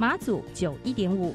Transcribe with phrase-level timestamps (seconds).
[0.00, 1.34] 马祖九一点五，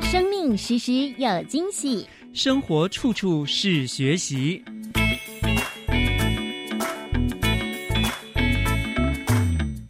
[0.00, 4.62] 生命时时有惊喜，生活处处是学习。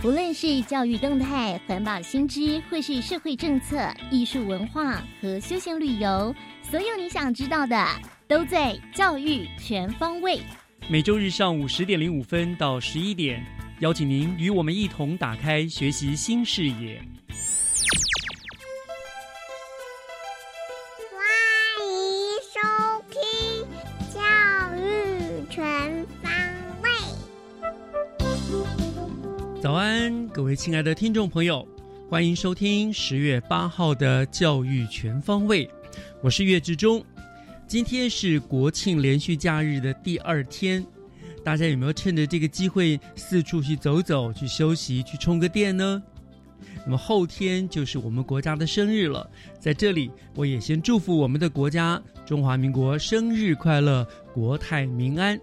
[0.02, 3.76] 无论是教育动态、环保新知，或是社会政策、
[4.10, 7.76] 艺术文化和休闲旅游，所有你想知道的。
[8.28, 10.38] 都在教育全方位。
[10.86, 13.42] 每周日上午十点零五分到十一点，
[13.80, 17.02] 邀请您与我们一同打开学习新视野。
[21.10, 21.16] 欢
[21.88, 21.96] 迎
[22.52, 22.60] 收
[23.08, 23.66] 听
[24.12, 24.20] 教
[24.76, 26.30] 育全方
[26.82, 26.90] 位。
[29.62, 31.66] 早安，各位亲爱的听众朋友，
[32.10, 35.66] 欢迎收听十月八号的教育全方位。
[36.22, 37.02] 我是岳志忠。
[37.68, 40.82] 今天是国庆连续假日的第二天，
[41.44, 46.02] 大家有没有趁着这个机会四处去走走、去休息、去充个电呢？
[46.86, 55.38] 那么后天就是我们国家的生日了，在这里我也先祝福我们的国家中华民国生日快乐，国泰民安。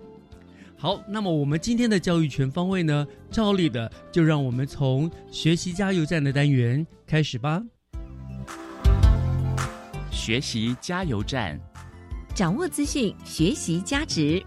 [0.75, 7.61] 好，那么我们今天的教育全方位呢，照例的就让我们从学习加油站的单元开始吧。
[10.09, 11.61] 学习加油站。
[12.35, 14.43] 掌握资讯，学习价值。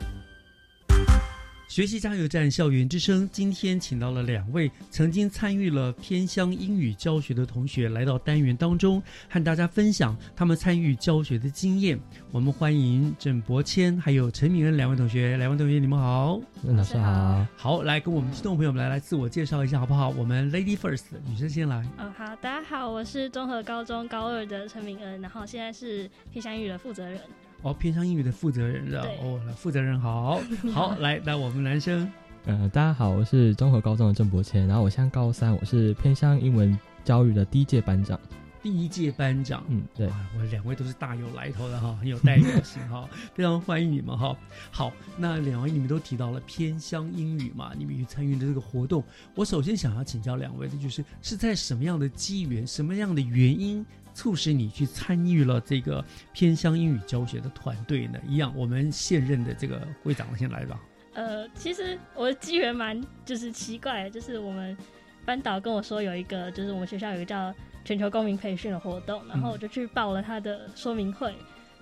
[1.68, 3.26] 学习加油站，校园之声。
[3.32, 11.98] 今天请到了两位曾经参与了偏乡英语教学的同学，来到单元当中，和大家分享他们参与教学的经验。
[12.30, 15.38] 我们欢迎郑博谦还有陈敏恩两位同学。
[15.38, 16.38] 两位同学，你们好。
[16.64, 17.46] 老师好。
[17.56, 20.10] 好，来跟我们听众朋友们来来自我介绍一下，好不好？
[20.10, 21.82] 我们 Lady First，女生先来。
[21.96, 27.18] 嗯，好，大家好，我是综合高中高二的陈敏恩，然后现在是偏乡英语的负责人。
[27.62, 30.40] 哦，偏向英语的负责人的哦，负责人好。
[30.72, 32.08] 好来那，我们男生，
[32.46, 38.18] 呃，大家好，我是综合高中的郑博谦，然后我现在高三，我是偏向英文教育的第一届班长，
[38.62, 40.08] 第一届班长，嗯，对，
[40.38, 44.36] 我两位都是大有来头的哈，很 有代表性哈，非常欢迎你们哈。
[44.70, 49.02] 好，那两位你们都提到了偏乡英语嘛，你们去参与的这个活动，
[49.34, 53.84] 我首先想要请教两位的就是是在什么样的机缘，什么样的原因？
[54.18, 58.18] 促使你去参与了这个偏乡英语教学的团队呢？
[58.26, 60.80] 一样，我们现任的这个会长先来吧。
[61.14, 64.76] 呃，其实我的机缘蛮就是奇怪，就是我们
[65.24, 71.32] 班导跟我说有一个，就是我们学校有一个叫全球公民培训的活动，然后我就去报了他的说明会，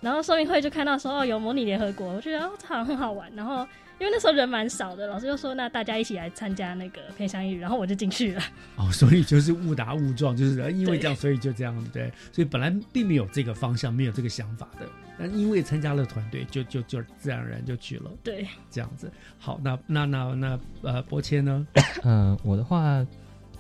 [0.02, 3.66] 然后说明会就看到说哦有模拟联合国，我觉得哦好像很好玩，然后。
[3.98, 8.42] 因为那时候人蛮少的，老师就说那大家一起来参加那个偏向英语，然后我就进去了。
[8.76, 12.12] 哦，所以就是误打误撞，就是因为这样，所以就这样对。
[12.30, 14.86] 所以本来并没有这个方向，没有这个想法的，
[15.18, 18.10] 但因为参加了团队，就就就自然而然就去了。
[18.22, 19.10] 对，这样子。
[19.38, 21.66] 好，那那那那呃，博谦呢？
[22.04, 23.04] 嗯， 我的话，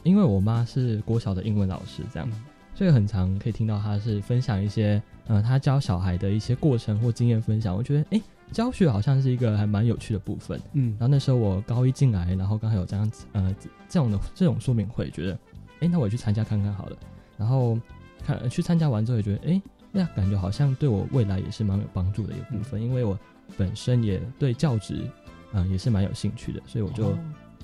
[0.02, 2.30] 因为我妈是国小的英文老师，这样，
[2.74, 7.74] 所以很常可以听到她是分享一些，呃，她教小孩的一些过程或经验分享。
[7.74, 8.20] 我觉得，哎。
[8.52, 13.54] 教学好像是一个还蛮有趣的部分，嗯，然后那时候我高一进来，然后刚好有这样子，呃，
[13.88, 15.38] 这种的这种说明会，觉得，
[15.80, 16.96] 哎，那我去参加看看好了，
[17.36, 17.78] 然后
[18.24, 19.62] 看去参加完之后也觉得，哎，
[19.92, 23.18] 那感觉好像对我未来也是蛮有帮助的一个部分，因为我
[23.56, 25.10] 本身也对教职，
[25.52, 27.16] 嗯，也是蛮有兴趣的，所以我就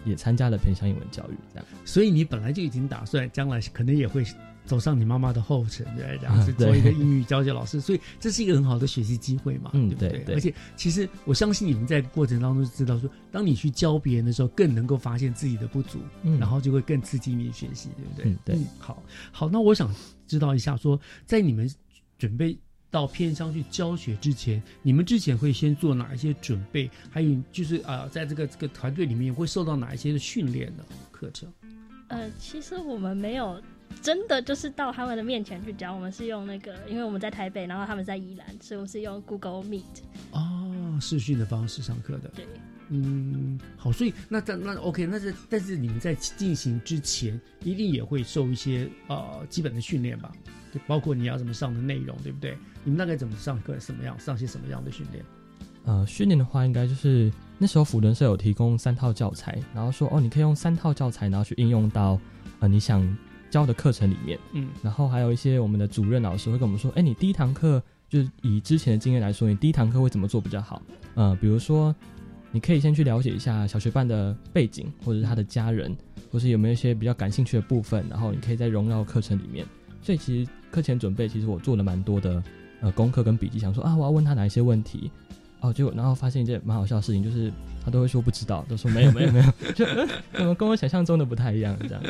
[0.04, 1.64] 也参加了偏向英文教育这样。
[1.84, 4.24] 所以你本来就已经打算将来可能也会。
[4.64, 10.24] 走上你妈妈的后尘，对，这样子做一个英语教学老师，所以这是一个很好的学习机会嘛，对不对？
[10.34, 18.54] 而且其实我相信你们在过程当中知道说，当你去教别人的时候，更能够发现自己的不足，嗯然后就会更刺激你学习，对不对？
[18.56, 19.02] 对，好，
[19.32, 19.92] 好，那我想
[20.26, 21.68] 知道一下，说在你们
[22.16, 22.56] 准备
[22.88, 26.88] 到偏乡去教学之前，你们之前会先做哪一些准备？
[27.10, 31.52] 还有就是啊，在这个这个团队里面会受到哪一些的训练的课程？
[32.08, 33.60] 呃，其实我们没有。
[34.02, 39.82] 真的就是到他们的面前去教，我们是用那个，因为我们在台北，然后他们在宜兰，所以我们是用 Google Meet
[40.32, 42.28] 哦，视讯的方式上课的。
[42.34, 42.44] 对，
[42.88, 50.32] 嗯，好，所以那在那 OK，那是但是你们在进行之前，一定也会受一些呃基本的训练吧？
[50.74, 52.58] 就包括你要怎么上的内容，对不对？
[52.82, 53.78] 你们大概怎么上课？
[53.78, 55.24] 什么样上些什么样的训练？
[55.84, 62.18] 呃，训练的话，应该就是那时候辅仁社有提供三套教材，然后说哦，你可以用三套教材，然后去应用到
[62.60, 63.02] 呃你想
[63.52, 64.36] 教的课程里面。
[64.54, 70.82] 嗯然后还有一些我们的主任老师会跟我们说，哎，你第一堂课就是以之前的经验来说，你第一堂课会怎么做比较好？
[71.14, 71.94] 呃，比如说
[72.50, 75.94] 你可以先去了解一下小学班的背景，或者是他的家人，
[76.30, 79.66] 或是有没有一些比较感兴趣的部分，然后你可以在融到课程里面。
[80.00, 82.42] 所以其实课前准备，其实我做了蛮多的
[82.80, 85.10] 呃功课跟笔记，想说啊，我要问他哪一些问题。
[85.62, 87.52] 哦，结果然后发现一件蛮好笑的事情，就是
[87.84, 92.02] 他都会说不知道，都说没有没有没有， 就、呃、怎么跟我想象中的不太一样这样。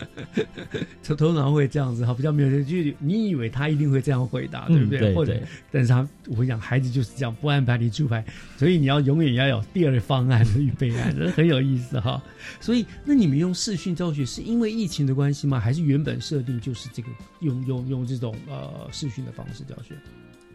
[1.05, 4.99] 头头脑会这样子哈，比较没有，就你以为他一定会这样回答，对不对？
[4.99, 5.39] 嗯对或者，
[5.71, 8.25] 但是他我讲，孩子就是这样，不按牌理出牌，
[8.57, 12.23] 所以你要永远要有第二方案的预备案，这很有意思哈。
[12.59, 15.61] 所以，那你们用视讯教学是因为疫情的关系吗？
[15.61, 17.09] 还是原本设定就是这个
[17.41, 19.95] 用用用这种呃视讯的方式教学？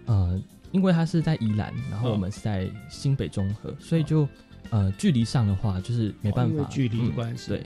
[0.06, 0.42] 呃，
[0.72, 4.28] 因为他是在宜兰，然后哦我们是在新北中和，所以就
[4.70, 7.64] 呃距离上的话，就是没办法，哦距离的嗯关系对，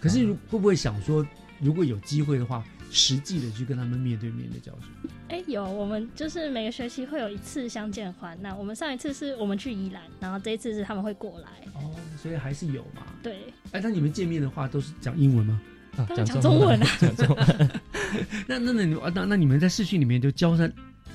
[0.00, 1.26] 可是如会不会想说，
[1.60, 5.08] 如果有机会的话，实际的去跟他们面对面的教学？
[5.28, 8.38] 哎、有，我们就是每个学期会有一次相见欢。
[8.40, 11.48] 那我们上一次是我们去宜兰，然后这一次是他们会过来。
[11.74, 13.02] 哦，所以还是有嘛。
[13.22, 15.60] 对，哎，那你们见面的话都是讲英文吗？
[15.96, 17.70] 啊讲中文啊，讲中文。
[18.46, 20.70] 那那那你啊那那你们在视讯里面就教他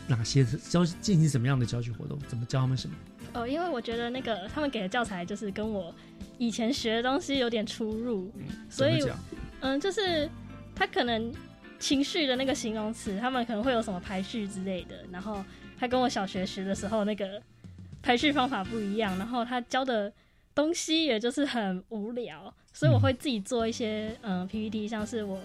[0.10, 2.20] 哪些教进行什么样的教学活动？
[2.28, 2.96] 怎么教他们什么？
[3.34, 5.94] 哦，因为我觉得那个他们给的教材就是跟我
[6.40, 8.32] 以前学的东西有点出入，
[8.70, 9.00] 所以
[9.60, 10.28] 嗯，就是
[10.76, 11.32] 他可能
[11.78, 15.46] 情绪的那个形容词，他们可能会有什么排序之类的，然后
[15.78, 17.40] 他跟我小学学的时候那个
[18.02, 20.12] 排序方法不一样，然后他教的
[20.56, 25.40] 东西也就是很无聊，所以我会自己做一些嗯 PPT，像是我。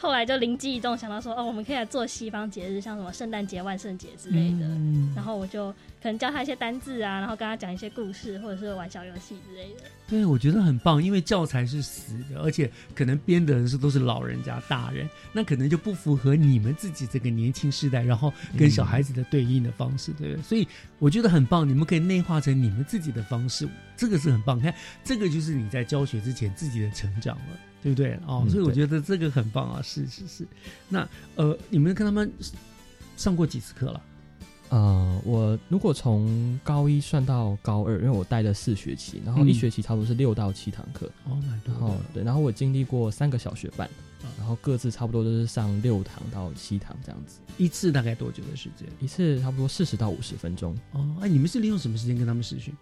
[0.00, 4.66] 后来就灵机一动，想到说，哦，我们可以来做西方节日，像什么圣诞节、万圣节之类的。
[4.66, 9.82] 嗯然后我就可能教他一些单字啊，然后跟他讲一些故事，或者是玩小游戏之类的。
[10.06, 20.42] 对，我觉得很棒，因为教材是死的，而且可能编的人是都是老人家、大人，那可能就不符合你们自己这个年轻时代，然后跟小孩子的对应的方式，对不对？
[20.42, 20.68] 所以
[21.00, 24.60] 我觉得很棒，你们可以内化成你们自己的方式，这个是很棒。
[24.60, 24.72] 看，
[25.02, 27.58] 这个就是你在教学之前自己的成长了。
[27.82, 28.14] 对不对？
[28.26, 29.80] 哦，嗯所以我觉得这个很棒啊！
[29.82, 30.46] 是是是，
[30.88, 32.30] 那呃，你们跟他们
[33.16, 34.02] 上过几次课了？
[34.70, 42.00] 呃，我如果从高一算到高二，因为我带了四学期，然后一嗯学期差不多是六到七堂课，哦，蛮多然后的。
[42.14, 43.88] 对，然后我经历过三个小学班
[44.22, 48.86] 啊，然后各自差不多都是上六堂到七堂这样子，一次大概多久的时间？
[49.00, 50.76] 一次差不多四十到五十分钟。
[50.92, 52.74] 哦，哎，你们是利用什么时间跟他们实训？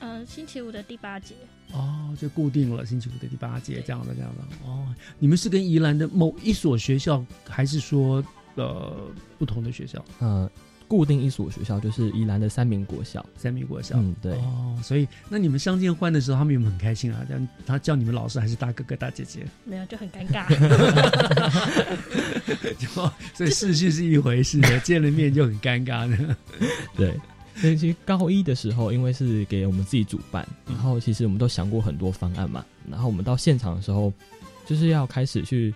[0.00, 1.34] 嗯，星期五的第八节，
[1.72, 4.42] 哦，就固定了星期五的第八节这样的这样的。
[4.66, 4.86] 哦，
[5.18, 8.24] 你们是跟宜兰的某一所学校，还是说
[8.54, 8.96] 呃
[9.38, 10.04] 不同的学校？
[10.18, 10.50] 呃，
[10.88, 13.24] 固定一所学校就是宜兰的三明国校。
[13.36, 13.96] 三民国校。
[13.98, 17.22] 嗯，对，哦，所以那你们相见欢的时候，他们有没有很开心啊？
[17.28, 19.46] 这样他叫你们老师还是大哥哥大姐姐？
[19.64, 20.48] 没有就很尴尬。
[22.78, 22.88] 就
[23.34, 26.36] 所以视讯是一回事的，见了面就很尴尬呢。
[26.96, 27.14] 对。
[27.60, 32.64] 所以其实高一的时候，因为是给我们自己主办，嗯然后其实我们都想过很多方案嘛。
[32.90, 34.12] 然后我们到现场的时候，
[34.66, 35.74] 就是要开始去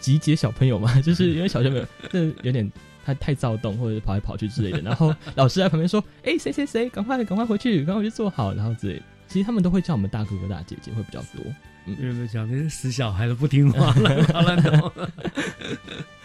[0.00, 2.70] 集结小朋友嘛， 就是因为小朋友这有点
[3.04, 4.80] 他太躁动，或者是跑来跑去之类的。
[4.80, 9.02] 然后老师在旁边说：“哎、谁谁谁，赶快赶快回去，赶快回去坐好。”然后之类的。
[9.28, 11.44] 其实他们都会叫我们大哥哥大姐姐会比较多。
[11.86, 14.92] 有没有讲那些死小孩都不听话了，好了。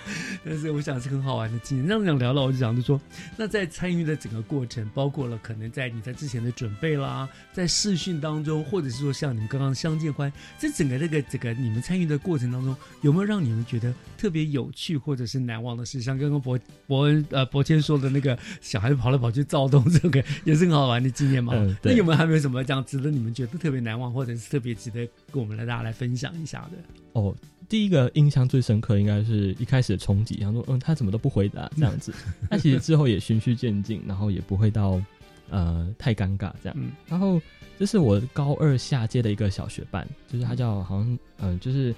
[0.45, 1.87] 但是我想是很好玩的经验。
[1.87, 2.99] 这样讲聊了，我就想就说，
[3.37, 16.01] 那在参与的整个过程，包括了可能在你在之前的准备啦，在试训当中，或者是说像你们刚刚相见欢，这整个这个这个你们参与的过程当中，有没有让你们觉得特别有趣或者是难忘的事？
[16.01, 21.53] 像刚刚博博恩呃博谦说的那个小孩子跑来跑去躁动， 这个也是很好玩的经验嘛。
[21.55, 26.77] 嗯那有没有还没有什么这样值得你们觉得特别难忘，或者是特别值得跟我们来大家来分享一下的？
[27.13, 27.35] 哦，
[27.71, 32.13] 第一个印象最深刻应该是一开始的冲击，然后说嗯他怎么都不回答这样子，
[32.51, 35.01] 那其实之后也循序渐进，然后也不会到
[35.49, 36.75] 呃太尴尬这样。
[36.77, 37.39] 嗯然后
[37.79, 41.95] 这是我高二下届的一个小学班，就是他叫好像嗯、呃就是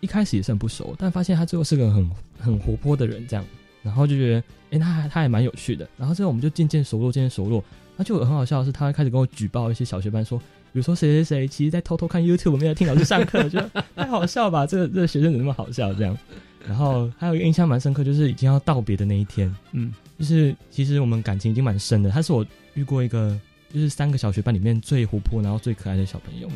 [0.00, 3.42] 一开始也是很不熟，但发现他最后是个很很活泼的人这样，
[3.82, 7.64] 然后就觉得哎、诶他还他还蛮有趣的，然后之后我们就渐渐熟络，渐渐熟络。
[7.96, 10.40] 他就很好笑的是，他开始跟我举报一些小学班说，
[10.72, 13.60] 比如说谁谁谁其实在偷偷看 YouTube，没有听老师上课，就
[13.94, 14.66] 太好笑吧？
[14.66, 16.16] 这个这个学生怎么那么好笑这样？
[16.66, 22.08] 然后还有一个印象蛮深刻，就是已经要道别的那一天，嗯，就是其实我们感情已经蛮深的。
[22.10, 23.38] 他是我遇过一个
[23.72, 26.48] 就是三个小学班里面最活泼，然后最可爱的小朋友。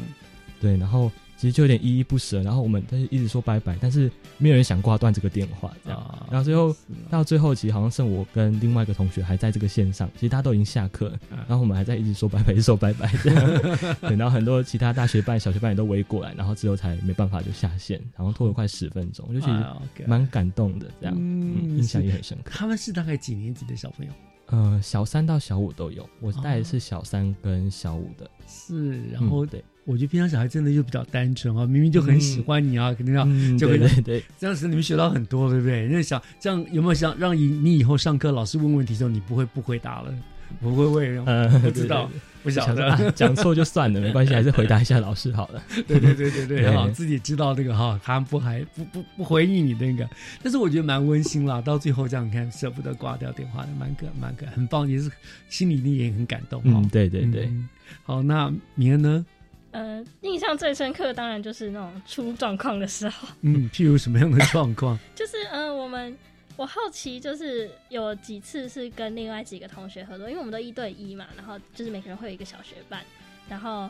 [0.60, 2.42] 对，然后其实就有点依依不舍。
[2.42, 5.98] 然后我们但是一直说拜拜，但是没有人想挂断这个电话，这样。
[6.00, 6.76] 啊然后最后啊
[7.10, 13.96] 到最后，其实好像剩我跟另外一个同学还在这个线上，其实大家都已经下课了，嗯然后我们还在一直说拜拜，一直说拜拜这样。
[14.00, 22.50] 对，然后很多其他大学班、小学班也都围过来，然后之后才没办法就下线，然后拖了快十分钟，就其实哎呀，OK 蛮感动的，这样，嗯嗯，印象也很深刻。
[22.54, 24.12] 他们是大概几年级的小朋友？
[24.46, 35.88] 呃，小三到小五都有，我带的哦是小三跟小五的，是，然后嗯对，我觉得平常小孩真的就比较单纯啊，明明就很喜欢你啊，肯定要嗯，就会对对对，这样子，你们学到很多，对不对？
[35.88, 40.14] 那想这样有没有想让你你以后上课老师问问题的时候，你不会不回答了？
[40.60, 45.62] 不会会，呃， 不知道对，对不晓得啊， 讲错就算了，没关系，还是回答一下老师好了。
[45.86, 50.08] 对对对对对，对哈，自己知道这个哈，他不还不不不回应你那个，
[50.42, 51.60] 但是我觉得蛮温馨啦。
[51.60, 55.10] 到最后这样看，舍不得挂掉电话的，蛮可蛮可，很棒，也是
[55.48, 56.70] 心里你也很感动哈。
[56.74, 57.68] 嗯，对对对，嗯
[58.04, 59.26] 好，那明恩呢？
[59.72, 64.98] 呃，印象最深刻当然就是那种出状况的时候，嗯，譬如什么样的状况？
[65.14, 66.16] 就是嗯、呃我们
[66.56, 73.02] 我好奇就是有几次是跟另外几个同学合作，因为我们都一对一嘛，然后就是每个人会有一个小学伴，
[73.48, 73.88] 然后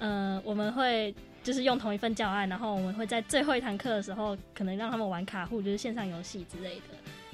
[0.00, 6.82] 呃我们会就是用同一份教案，然后我们会在最后一堂课的时候，可能让他们玩卡户，就是线上游戏之类的。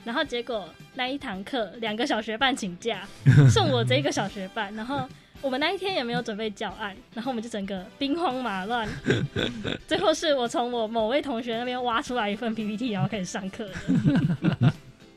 [0.05, 3.09] 然后结果那一堂课两个小学伴请假，
[3.51, 5.09] 剩我这一个小学伴，然后
[5.43, 8.89] 我们那一天也没有准备教案，然后我们就整个兵荒马乱。
[9.87, 14.73] 最后是我从我某位同学那边挖出来一份 PPT，然后开始上课的。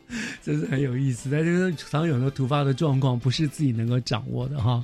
[0.42, 1.30] 真是很有意思。
[1.32, 4.84] 但是常有很多突发的状况，不是自己能够掌握的哈。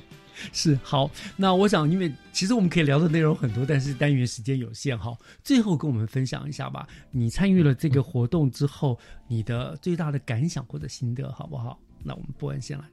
[0.52, 5.16] 是好，那我想，因为其实我们可以聊的内容很多，但是单元时间有限哈。
[5.42, 11.78] 最后跟我们分享一下吧，你参与了这个活动之后，你的最大的感想或者心得好不好？
[12.04, 12.84] 那我们博恩先来。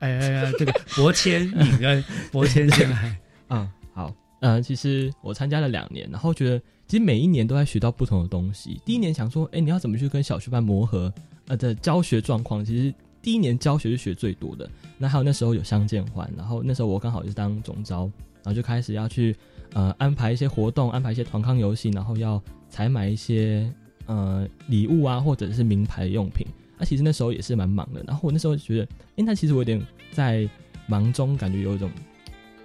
[0.00, 3.18] 哎哎哎，这个博谦、敏恩，博谦先来。
[3.48, 8.80] 嗯，好，呃，其实我参加了两年，然后觉得其实每一年都在学到不同的东西。
[8.84, 11.12] 第一年想说，哎，你要怎么去跟小学班磨合，
[11.48, 14.68] 呃的教学状况，其实第一年教学是学最多的。
[14.98, 18.10] 那还有那时候有相见欢，然后那时候我刚好也是当总招，
[18.42, 19.34] 然后就开始要去
[19.72, 23.72] 呃安排一些活动，安排一些团康游戏，然后要采买一些
[24.06, 26.46] 呃礼物啊，或者是名牌用品。
[26.78, 29.80] 那、其实那时候也是蛮忙的，然后我那时候觉得，哎，那其实我有点
[30.12, 30.48] 在
[30.86, 31.90] 忙中感觉有一种。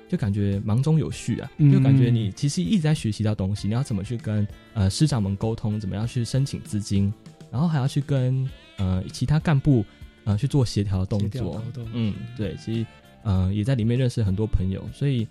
[0.10, 7.14] 就感觉忙中有序啊，嗯就感觉你其实一直在学习到东西，你要怎么去跟呃师长们沟通，怎么样去申请资金，
[7.50, 9.86] 然后还要去跟呃其他干部
[10.26, 11.64] 呃去做协调的动作，
[11.94, 12.86] 嗯，对，其实
[13.24, 15.26] 呃也在里面认识很多朋友，所以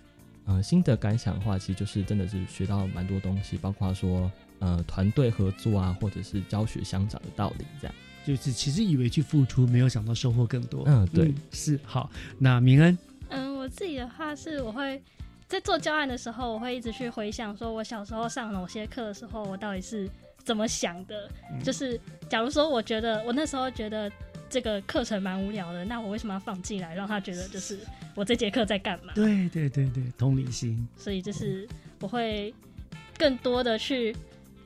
[0.45, 7.95] 呃新的感想的话，其实就是真的是学到蛮多东西，包括说呃团队合作啊，或者是教学相长的道理这样。
[8.25, 10.83] 就是其实以为去付出，没有想到收获更多。
[10.85, 12.09] 嗯对是好。
[12.37, 12.97] 那明恩，
[13.29, 15.01] 嗯，我自己的话是，我会
[15.47, 20.09] 在做教案的时候，我会一直去回想，说我小时候上某些课的时候，我到底是
[20.43, 21.29] 怎么想的。
[21.63, 21.99] 就是
[22.29, 24.11] 假如说，我觉得我那时候觉得
[24.49, 27.79] 这个课程蛮无聊的，那我为什么要放进来，让他觉得就是
[28.15, 29.13] 我这节课在干嘛？
[29.15, 30.87] 对对对对，同理心。
[30.95, 31.67] 所以就是
[31.99, 32.53] 我会
[33.17, 34.15] 更多的去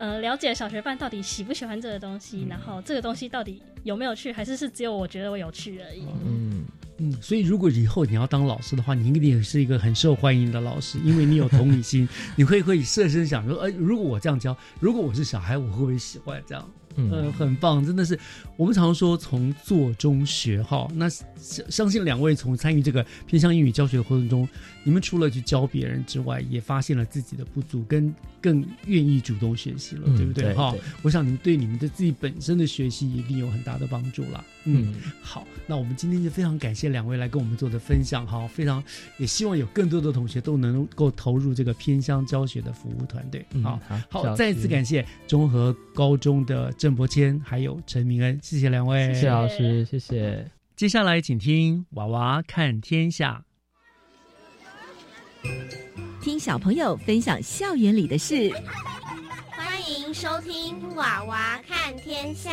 [0.05, 6.03] 呃了解小学班到底喜不喜欢这个东西，然后这个东西到底有没有趣，还是是只有我觉得我有趣而已。
[6.24, 6.63] 嗯，
[7.00, 12.07] 嗯，所以如果以后你要当老师的话，你一定也是一个很受欢迎的老师，因为你有同理心，
[12.38, 16.69] 你会会设身想说，呃，如果我这样教，如果我是小孩，我会不会喜欢这样？
[16.95, 18.17] 嗯呃，很棒，真的是
[18.57, 20.87] 我们常说从做中学哈。
[20.93, 24.47] 那相相信两位从参与这个偏向英语教学的过程中，
[24.83, 30.53] 你们除了去教别人之外，也发现了自己的不足，跟更愿意主动学习了，嗯对不对？
[30.53, 34.43] 哈，我想你们对你们的自己本身的学习一定有很大的帮助啦。
[34.65, 38.83] 嗯嗯好，那我们今天就非常感谢两位来跟我们做的分享哈，非常
[39.17, 43.45] 也希望有更多的同学都能够投入这个偏乡教学的服务团队。
[43.51, 50.45] 嗯好，好再次感谢中和高中的郑伯谦还有陈明恩，谢谢两位，谢谢老师，谢谢。
[50.75, 53.43] 接下来请听《娃娃看天下》。
[56.21, 58.51] 听小朋友分享校园里的事。
[59.49, 62.51] 欢迎收听《娃娃看天下》。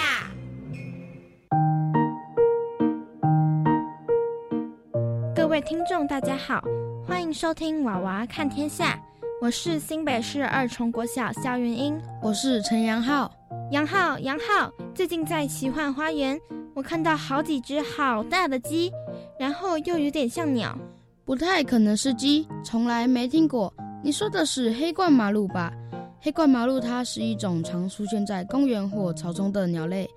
[5.37, 6.65] 各位听众，大家好，
[7.07, 8.95] 欢迎收听《娃娃看天下》，
[9.43, 13.29] 我是新北市二重国小肖云英，我是陈杨浩。
[13.73, 16.41] 杨浩，杨浩，最近在奇幻花园，
[16.77, 18.93] 我看到好几只好大的鸡，
[19.41, 20.79] 然后又有点像鸟，
[21.25, 23.75] 不太可能是鸡，从来没听过。
[24.01, 25.73] 你说的是黑冠麻鹭吧？
[26.21, 30.09] 黑冠麻鹭它是一种常出现在公园或草中的鸟类，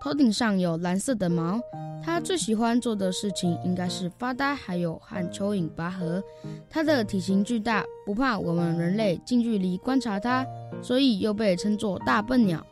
[0.00, 1.60] 头顶上有蓝色的毛，
[2.02, 6.22] 它最喜欢做的事情应该是发呆，还有和蚯蚓拔河。
[6.70, 10.46] 它的体型巨大，不怕我们人类近距离观察它，
[10.82, 12.66] 所以又被称作大笨鸟。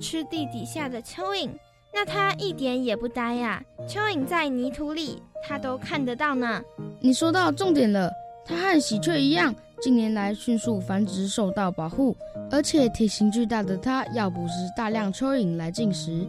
[0.00, 1.50] 吃地底下的蚯蚓，
[1.92, 3.62] 那它一点也不呆呀！
[3.86, 6.62] 蚯蚓在泥土里，它都看得到呢。
[6.98, 8.10] 你说到重点了，
[8.46, 12.16] 它和喜鹊一样，近年来迅速繁殖，受到保护，
[12.50, 16.26] 而且体型巨大的它，要捕食大量蚯蚓来进食。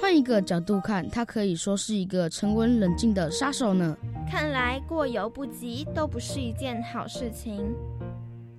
[0.00, 3.96] 换一个角度看，它可以说是一个沉稳冷静的杀手呢。
[4.30, 7.74] 看来过犹不及都不是一件好事情。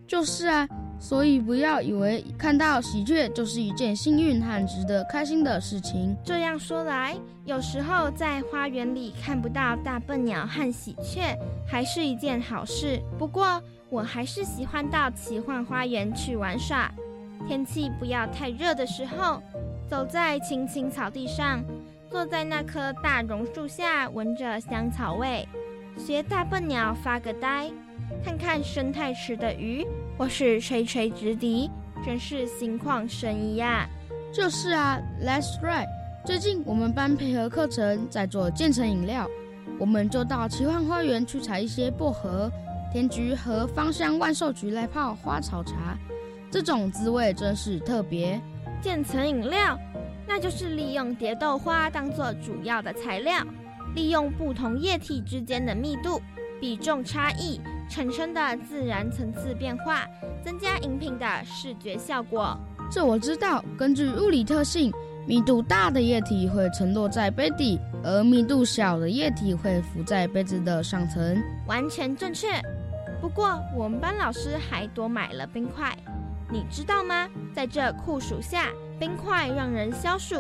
[0.06, 0.68] 就是啊，
[1.00, 6.18] 所以不要以为看到喜鹊就是一件幸运和值得开心的事情。
[6.26, 7.16] 这样说来，
[7.46, 13.00] 有时候在花园里看不到大笨鸟和喜鹊，还是一件好事。
[13.20, 16.92] 不过，我还是喜欢到奇幻花园去玩耍。
[17.48, 19.42] 天气不要太热的时候。
[19.90, 21.64] 走在青青草地上，
[22.12, 25.48] 坐在那棵大榕树下，闻着香草味，
[25.98, 27.72] 学大笨鸟发个呆，
[28.24, 29.84] 看看生态池的鱼，
[30.16, 31.72] 或是垂垂直笛，
[32.06, 33.90] 真是心旷神怡呀！
[34.32, 35.88] 就是啊，Let's right。
[36.24, 39.28] 最近我们班配合课程在做渐层饮料，
[39.80, 42.52] 我们就到奇幻花园去采一些薄荷、
[42.92, 45.98] 甜菊和芳香万寿菊来泡花草茶，
[46.52, 48.40] 这种滋味真是特别。
[48.82, 49.78] 渐层饮料，
[50.28, 53.46] 那就是利用蝶豆花当做主要的材料，
[53.96, 56.22] 利用不同液体之间的密度、
[56.60, 57.60] 比重差异
[57.90, 60.08] 产生的自然层次变化，
[60.44, 62.58] 增加饮品的视觉效果。
[62.92, 63.64] 这我知道。
[63.78, 64.92] 根据物理特性，
[65.28, 71.42] 密度大的液体会沉落在杯底，而密度小的液体会浮在杯子的上层。
[71.68, 72.48] 完全正确。
[73.22, 75.96] 不过我们班老师还多买了冰块。
[76.52, 77.30] 你知道吗？
[77.54, 80.36] 在这酷暑下，冰块让人消暑。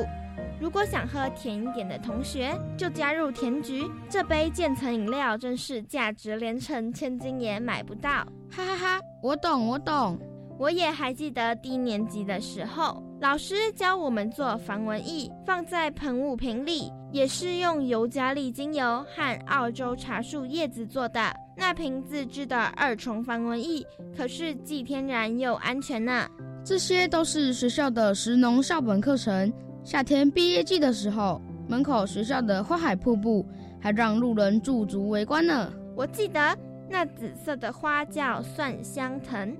[0.59, 3.89] 如果想喝甜一点的同学，就加入甜菊。
[4.09, 8.09] 这杯渐层饮料真是价值连城，千金也买不到。
[8.51, 10.19] 哈哈哈，我懂，我懂。
[10.57, 21.21] 我也还记得低年级的时候，老师教我们做防蚊液，放在喷雾瓶里，也是用尤加利精油和澳洲茶树叶子做的。
[21.57, 26.27] 那瓶自制的二重防蚊液可是既天然又安全呢。
[26.63, 29.51] 这些都是学校的实农校本课程。
[29.83, 33.45] 夏天毕业季的时候，门口学校的花海瀑布
[33.81, 35.71] 还让路人驻足围观呢。
[35.95, 36.57] 我记得
[36.89, 39.55] 那紫色的花叫蒜香藤，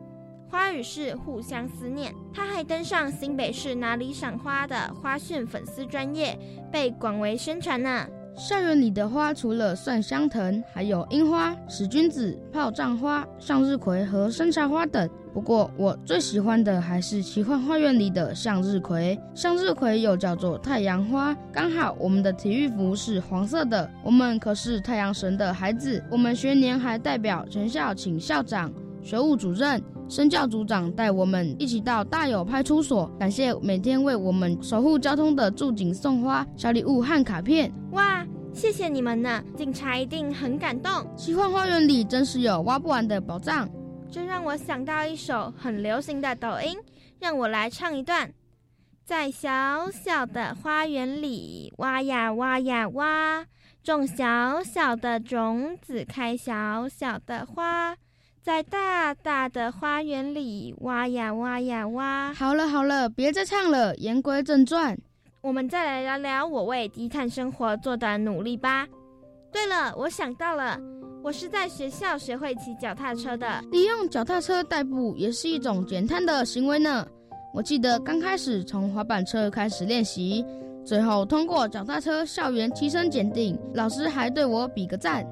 [0.50, 2.14] 花语是互相思念。
[2.34, 6.38] 他还登上新北市哪里赏花的花讯粉丝专业，
[6.72, 8.08] 被广为宣传呢。
[8.36, 15.10] 校园里的花除了蒜香藤，还有樱花、使君子、炮仗花、向日葵和山茶花等。
[15.34, 19.20] 不过我最喜欢的还是奇幻花园里的向日葵。
[19.36, 26.02] 向日葵又叫做太阳花，刚好我们的体育服是黄色的，我们可是太阳神的孩子。
[26.10, 28.72] 我们学年还代表全校请校长、
[29.04, 37.72] 学务主任、生教组长带我们一起到大有派出所，感谢每天为我们守护交通的驻警送花、小礼物和卡片。
[37.92, 38.26] 哇！
[38.52, 40.92] 谢谢你们呢，警察一定很感动。
[41.16, 43.70] 奇幻花园里真是有挖不完的宝藏，
[44.10, 46.76] 这让我想到一首很流行的抖音，
[47.20, 48.34] 让我来唱一段。
[49.06, 53.46] 在小小的花园里挖呀挖呀挖，
[53.84, 57.96] 种小小的种子开小小的花，
[58.50, 62.34] 在大大的花园里挖呀挖呀挖。
[62.34, 64.98] 好了好了，别再唱了，言归正传。
[65.42, 68.88] 我们再来聊聊我为低碳生活做的努力吧。
[69.54, 70.80] 对了，我想到了，
[71.24, 73.62] 我是在学校学会骑脚踏车的。
[73.72, 77.06] 利用脚踏车代步也是一种减碳的行为呢。
[77.54, 80.44] 我记得刚开始从滑板车开始练习，
[80.84, 85.24] 最后通过脚踏车校园提升检定，老师还对我比个赞。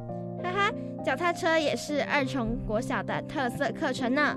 [0.43, 0.71] 哈哈，
[1.07, 4.35] 脚踏车也是二重国小的特色课程呢。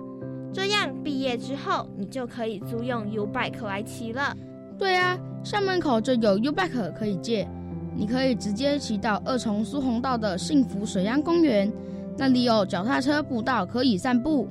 [0.52, 4.32] 这样毕业之后，你就可以租用 U bike 来骑了。
[4.78, 5.18] 对啊。
[5.42, 7.48] 校门口就有 U bike 可以借，
[7.96, 11.72] 你可以直接骑到二重苏红道的幸福水漾公园，
[12.16, 14.48] 那里有脚踏车步道可以散步。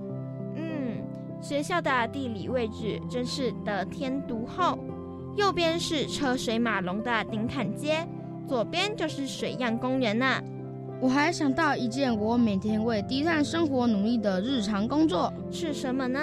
[0.58, 1.02] 嗯，
[1.42, 4.78] 学校的地理位置真是得天独厚，
[5.38, 8.06] 右边是车水马龙的顶坎街，
[8.46, 10.26] 左边就是水漾公园呢。
[11.02, 16.20] 我还想到一件我每天为低碳生活努力的日常工作，是什么呢？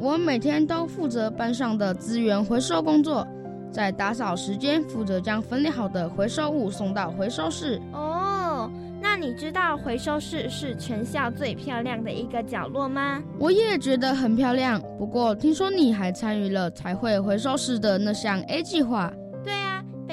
[0.00, 3.26] 我每天都负责班上的资源回收工作。
[3.70, 7.80] 在打扫时间，负责将分类好的回收物送到回收室。
[7.92, 8.68] 哦，
[9.00, 13.22] 那你知道回收室是全校最漂亮的一个角落吗？
[13.38, 14.80] 我也觉得很漂亮。
[14.98, 19.12] 不过听说你还参与了彩绘回收室的那项 A 计划。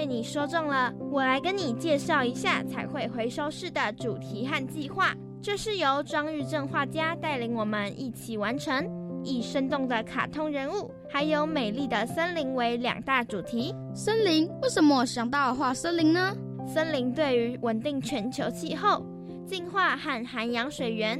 [0.03, 5.15] 被你说中了，我来跟你介绍一下彩绘回收室的主题和计划。
[5.41, 8.85] 这是由庄玉正画家带领我们一起完成，
[9.23, 13.73] 以生动的卡通人物，还有美丽的森林为两大主题。
[13.95, 14.45] 森林？
[14.61, 16.35] 为什么想到画森林呢？
[16.67, 19.01] 森林对于稳定全球气候、
[19.47, 21.17] 净化和涵养水源，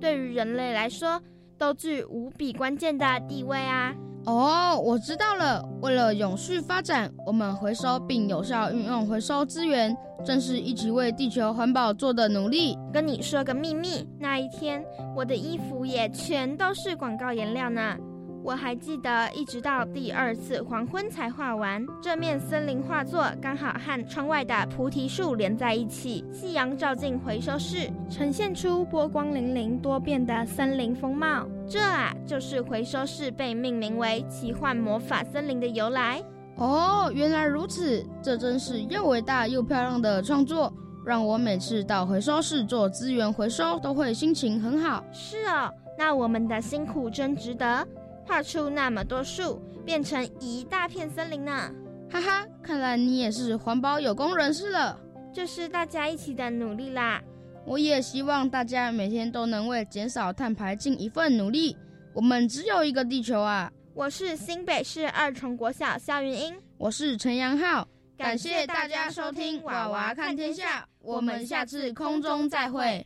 [0.00, 1.20] 对于人类来说
[1.58, 3.92] 都具无比关键的地位啊！
[4.26, 5.66] 哦，我知道了。
[5.80, 12.76] 为了永续发展，我们回收并有效运用回收资源，正是一起为地球环保做的努力。
[12.92, 14.84] 跟你说个秘密，那一天
[15.16, 17.96] 我的衣服也全都是广告颜料呢。
[18.42, 31.46] 我还记得，一直到第二次黄昏才画完这面森林画作，刚好和窗外的菩提树连在一起，夕阳照进回收室，呈现出波光粼粼、多变的森林风貌。
[31.68, 36.22] 这啊，就是回收室被命名为奇幻魔法森林的由来。
[36.56, 40.72] 哦，原来如此，这真是又伟大又漂亮的创作，
[41.04, 45.04] 让我每次到回收室做资源回收都会心情很好。
[45.12, 47.86] 是哦，那我们的辛苦真值得。
[48.30, 51.68] 画出那么多树，变成一大片森林呢！
[52.08, 54.96] 哈哈，看来你也是环保有功人士了。
[55.34, 57.20] 这是大家一起的努力啦！
[57.66, 61.76] 我也希望大家每天都能为减少碳排尽一份努力。
[62.14, 63.68] 我们只有一个地球啊！
[63.94, 67.88] 我是新北市二重国小肖云英，我是陈阳浩。
[68.16, 73.04] 感谢大家收听《娃娃看天下》，我们下次空中再会。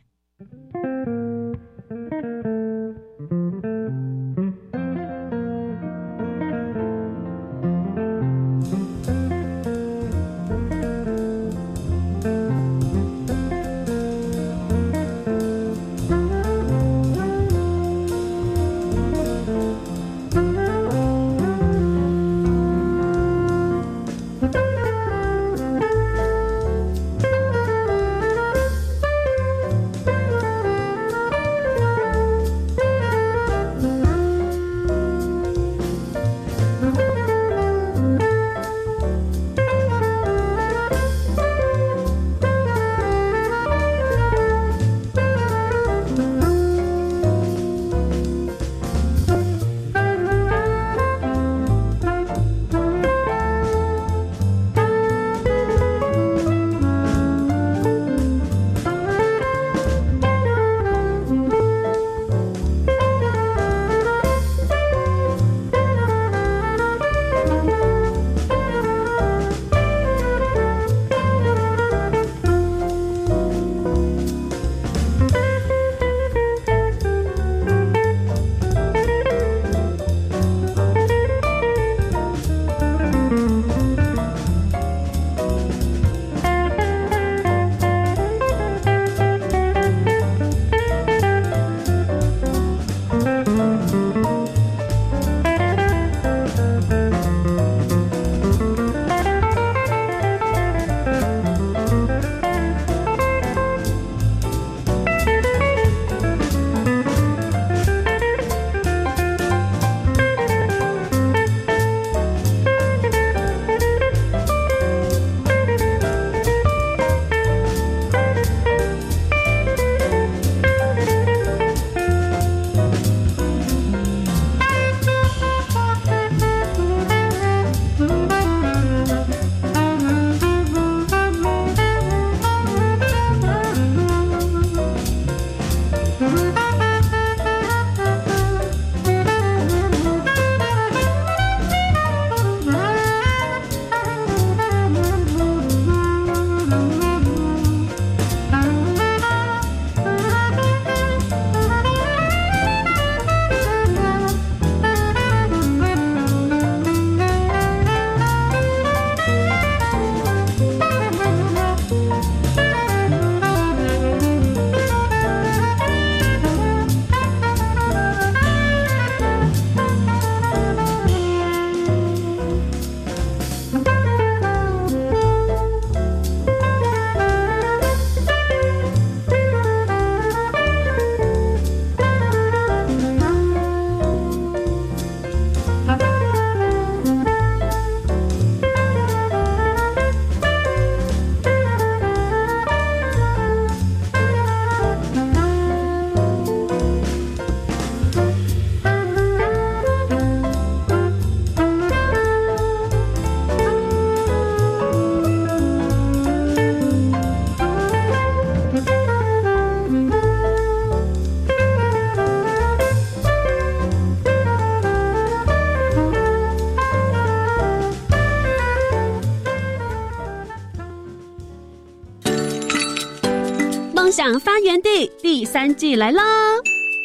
[224.75, 226.21] 享发源地第三季来喽！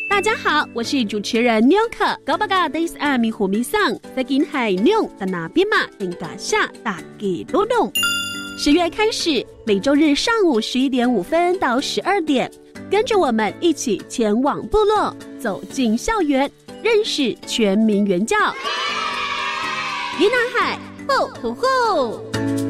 [0.09, 2.05] 大家好，我是主持人妞可。
[2.25, 7.93] 高巴嘎 days 阿米虎米桑，在金海妞的那边嘛，应该下大给多动。
[8.59, 12.51] 十月开始，每周日上午十一点五分到十二点，
[12.91, 16.51] 跟着我们一起前往部落，走进校园，
[16.83, 18.37] 认识全民原教。
[20.19, 22.70] 云南海，呼呼呼！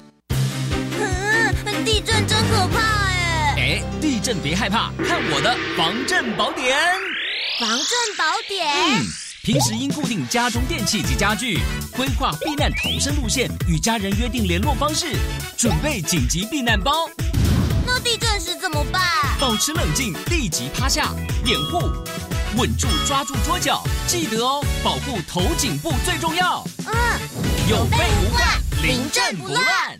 [4.23, 6.77] 震别害怕，看我的防震宝典。
[7.59, 8.65] 防震宝典。
[8.65, 9.05] 嗯，
[9.43, 11.59] 平时应固定家中电器及家具，
[11.91, 15.07] 规划避难逃生路线，与家人约定联络方式，
[15.57, 17.09] 准备紧急避难包。
[17.85, 19.01] 那地震时怎么办？
[19.39, 21.13] 保持冷静，立即趴下，
[21.45, 21.91] 掩护，
[22.55, 26.63] 稳住，抓住桌角，记得哦，保护头颈部最重要。
[26.85, 26.93] 嗯，
[27.67, 29.99] 有备无患，临阵不乱。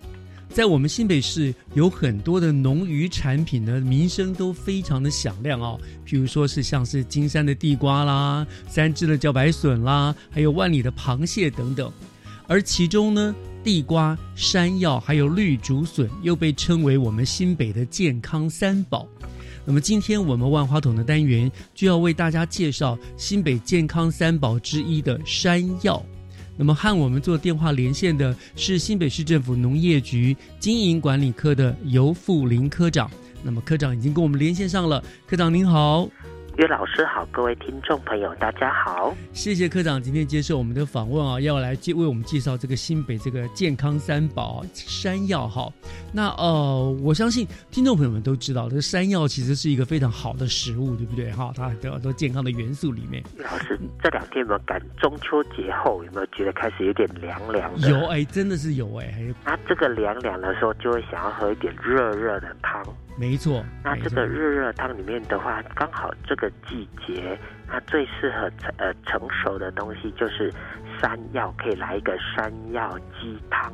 [0.53, 5.79] 在我们新北市有很多的农渔产品呢，名声都非常的响亮哦。
[6.05, 11.89] 譬如说是像是金山的地瓜啦、三只的茭白笋啦，还有万里的螃蟹等等。
[12.47, 13.33] 而其中呢，
[13.63, 19.07] 地瓜、山药还有绿竹笋又被称为我们新北的健康三宝。
[19.63, 26.03] 那么今天我们万花筒的单元就要为大家介绍新北健康三宝之一的山药。
[26.61, 33.09] 那么和我们做电话连线的是新北市政府农业局经营管理科的尤富林科长。
[33.41, 36.07] 那么科长已经跟我们连线上了，科长您好。
[36.57, 39.15] 岳老师好，各位听众朋友，大家好。
[39.31, 45.71] 谢谢科长今天接受我们的访问啊，要来介为我们介绍这个新北这个健康三宝山药哈。
[46.13, 51.53] 那呃，我相信听众朋友们都知道，这个山药其实是一个非常好的食物，对不对哈？
[51.55, 53.23] 它有很多健康的元素里面。
[53.37, 57.89] 岳老师这两天有没有赶中秋节后，有没有觉得开始有点凉凉的？
[57.89, 59.33] 有哎，真的是有哎。
[59.45, 62.83] 那这个凉凉的时候，就会想要喝一点热热的汤。
[63.17, 70.51] 没错，那这个热热汤里面的话，刚好这个季节，它最适合成呃成熟的东西就是
[70.99, 73.71] 山药，可以来一个山药鸡汤，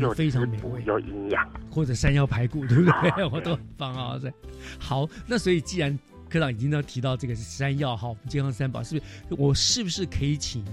[0.00, 3.24] 又非常美味又营养，或者山药排骨，对不对？
[3.30, 4.18] 我都很棒啊！
[4.18, 4.32] 对，
[4.78, 5.98] 好，那所以既然
[6.30, 9.42] 科长已经要提到这个山药哈，健康三宝，是不是？
[9.42, 10.64] 我是不是可以请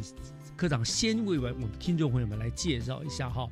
[0.56, 3.46] 科长先为我们听众朋友们来介绍一下哈？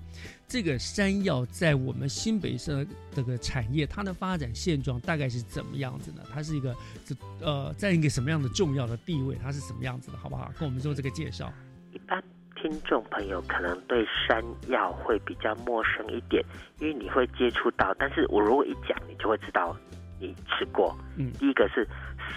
[0.51, 6.21] 这个山药在我们新北市这个产业，它的发展现状大概是怎么样子呢？
[6.33, 9.37] 它是一个这呃，在一个什么样的重要的地位？
[9.41, 10.17] 它是什么样子的？
[10.17, 10.51] 好不好？
[10.59, 11.49] 跟我们做这个介绍。
[11.93, 12.21] 一般
[12.61, 16.43] 听众朋友可能对山药会比较陌生一点，
[16.79, 19.73] 因为你会接触到，但是我如果一讲，你就会知道
[20.19, 20.93] 你吃过。
[21.15, 21.87] 嗯，第一个是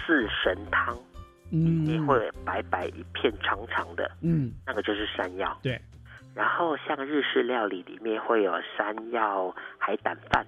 [0.07, 0.97] 四神汤，
[1.51, 5.59] 嗯，你会白白一片长长的，嗯，那个就是山药。
[5.61, 5.77] 对。
[6.35, 10.45] 然后像日式料理里面会有山药海胆饭，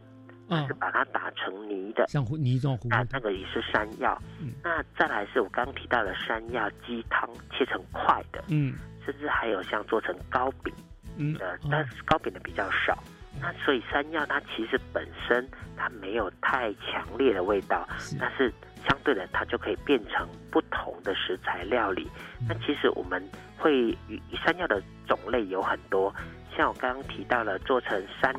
[0.68, 2.90] 是把它打成泥的，像泥状糊。
[2.90, 4.22] 那那个也是山药。
[4.62, 8.44] 那再来是我刚刚提到的山药鸡汤，切成块的。
[8.50, 10.74] 嗯，甚至还有像做成糕饼，
[11.18, 13.02] 嗯，呃，但是糕饼的比较少。
[13.40, 15.48] 那所以山药它其实本身
[15.78, 17.88] 它没有太强烈的味道，
[18.20, 18.52] 但是
[18.88, 22.10] 相对的它就可以变成不同的食材料理。
[22.48, 23.24] 那其实我们
[23.58, 23.98] 会
[24.44, 26.14] 山药的种类有很多，
[26.56, 28.34] 像我刚刚提到了做成山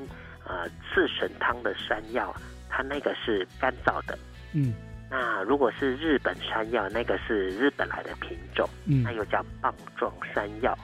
[0.47, 2.35] 呃刺神汤的山药，
[2.69, 4.19] 它那个是干燥的。
[4.55, 4.75] 嗯。
[5.11, 10.77] 那如果是日本山药，那个是日本来的品种，嗯，那又叫棒状山药。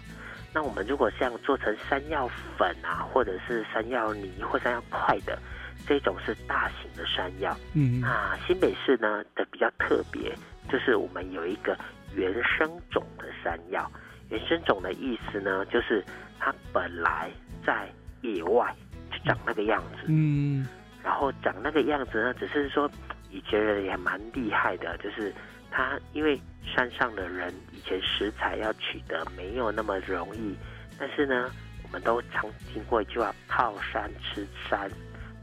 [0.55, 5.39] 那我们如果像做成山药粉啊，或者是山药泥或山药块的，
[5.87, 7.55] 这种是大型的山药。
[7.75, 10.35] 嗯，那新北市呢的比较特别，
[10.71, 11.77] 就是我们有一个
[12.15, 13.93] 原生种的山药。
[14.31, 16.05] 原生种的意思呢，就是
[16.39, 17.31] 它本来
[17.65, 17.89] 在
[18.23, 18.75] 野外
[19.11, 20.07] 就长那个样子。
[20.09, 20.67] 嗯，
[21.03, 22.91] 然后长那个样子呢，只是说。
[23.31, 25.35] 以前人也蛮厉害的，就是
[25.69, 30.57] 他因为山上的人以前食材要取得没有那么容易，
[31.01, 31.51] 但是呢，
[31.83, 34.89] 我们都常听过一句话：靠山吃山，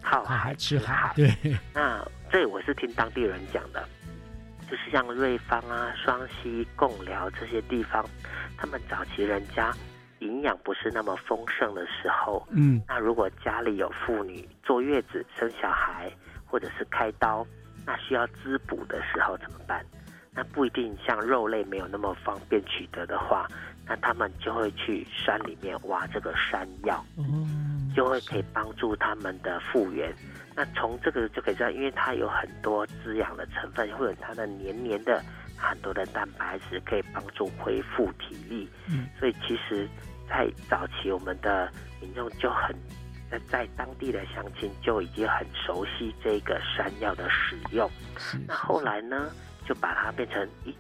[0.02, 1.12] 靠海吃海。
[1.18, 1.30] 对。
[1.74, 3.86] 那这我是听当地人讲的，
[4.72, 8.06] 就是像瑞芳啊、双溪、贡寮这些地方，
[8.58, 9.74] 他们早期人家
[10.20, 16.10] 营养不是那么丰盛的时候，嗯，那如果家里有妇女坐月子、生小孩，
[16.46, 17.46] 或者是开刀。
[17.84, 19.84] 那需要滋补的时候怎么办？
[20.32, 23.48] 那不一定像肉类没有那么方便取得的话，
[23.86, 27.04] 那他们就会去山里面挖这个山药，
[27.96, 30.14] 就会可以帮助他们的复原。
[30.62, 35.20] 那从这个就可以知道，因为它有很多滋养的成分，会有它的黏黏的
[35.58, 38.70] 很多的蛋白质，可以帮助恢复体力。
[38.88, 39.90] 嗯，所以其实，
[40.30, 41.68] 在早期我们的
[42.00, 42.76] 民众就很。
[43.32, 47.90] 在在当地的乡亲就已经很熟悉这个山药的使用，
[48.46, 49.32] 那后来呢，
[49.66, 50.74] 就把它变成，咦，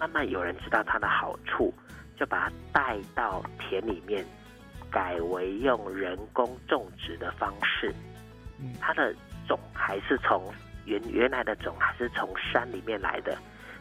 [0.00, 1.72] 慢慢有人知道它的好处，
[2.18, 4.26] 就把它带到田里面，
[4.90, 7.94] 改为用人工种植的方式，
[8.80, 9.14] 它的
[9.46, 10.52] 种还是从
[10.84, 13.36] 原原来的种还是从山里面来的，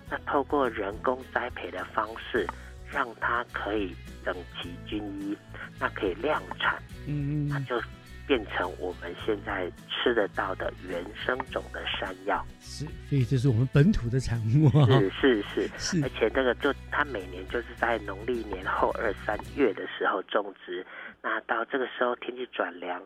[0.09, 2.47] 那透过人工栽培的方式，
[2.89, 5.37] 让它可以整齐均一，
[5.79, 7.81] 那可以量产，嗯，那就。
[8.27, 14.87] 变成我们现在吃得到的原生种的山药，是，所以这是我们本土的产物啊。
[14.87, 15.69] 是是是。
[15.77, 20.85] 是，而且这个就它每年就是在农历年后二三月的时候种植，
[21.21, 23.01] 那到这个时候天气转凉，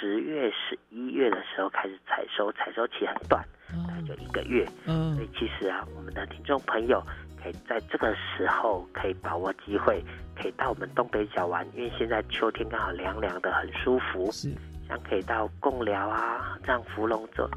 [0.00, 3.44] 十月十一月的时候开始采收，采收期很短，
[3.86, 4.66] 大概就一个月。
[4.86, 7.02] 嗯，所以其实啊，我们的听众朋友
[7.42, 10.02] 可以在这个时候可以把握机会。
[10.34, 14.32] 可以到我们东北角玩，因为现在秋天刚好凉凉的，很舒服。
[14.32, 14.50] 是，
[14.88, 17.48] 像可以到贡寮啊，让芙蓉走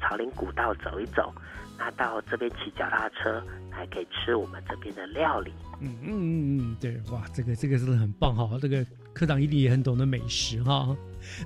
[0.00, 1.32] 朝林古道走一走。
[1.78, 5.52] 那到这边骑脚踏车，还可以吃我们这边的料理。
[5.80, 8.58] 嗯嗯嗯嗯，对，哇，这个这个真的很棒哈。
[8.60, 10.96] 这个科长一定也很懂得美食哈。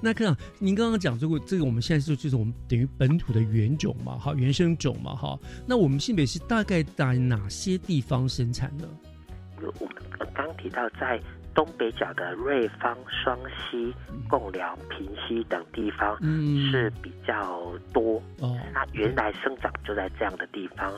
[0.03, 5.39] 那科长，您刚刚讲这个，这个我们现在就就是我们等于本土的原种嘛，哈，原生种嘛，哈。
[5.67, 8.87] 那我们新北是大概在哪些地方生产呢？
[9.61, 9.95] 我们
[10.35, 11.21] 刚提到在
[11.59, 13.93] 东北角的瑞芳、双溪、
[14.29, 16.17] 贡寮、平溪等地方
[16.71, 18.23] 是比较多。
[18.39, 20.93] 哦，那原来生长就在这样的地方。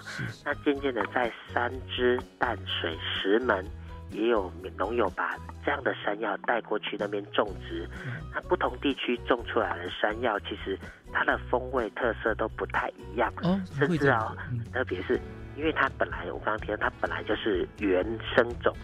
[0.44, 3.64] 那渐渐的在三芝、淡水、石门
[4.11, 7.88] 也有农友把这样的山药带过去那边种植。
[8.35, 10.79] 那不同地区种出来的山药，其实
[11.11, 13.33] 它的风味特色都不太一样。
[13.42, 14.37] 哦，甚至啊，
[14.75, 15.18] 特别是。
[15.57, 18.75] 因为它本来我刚刚提到，它本来就是原生种，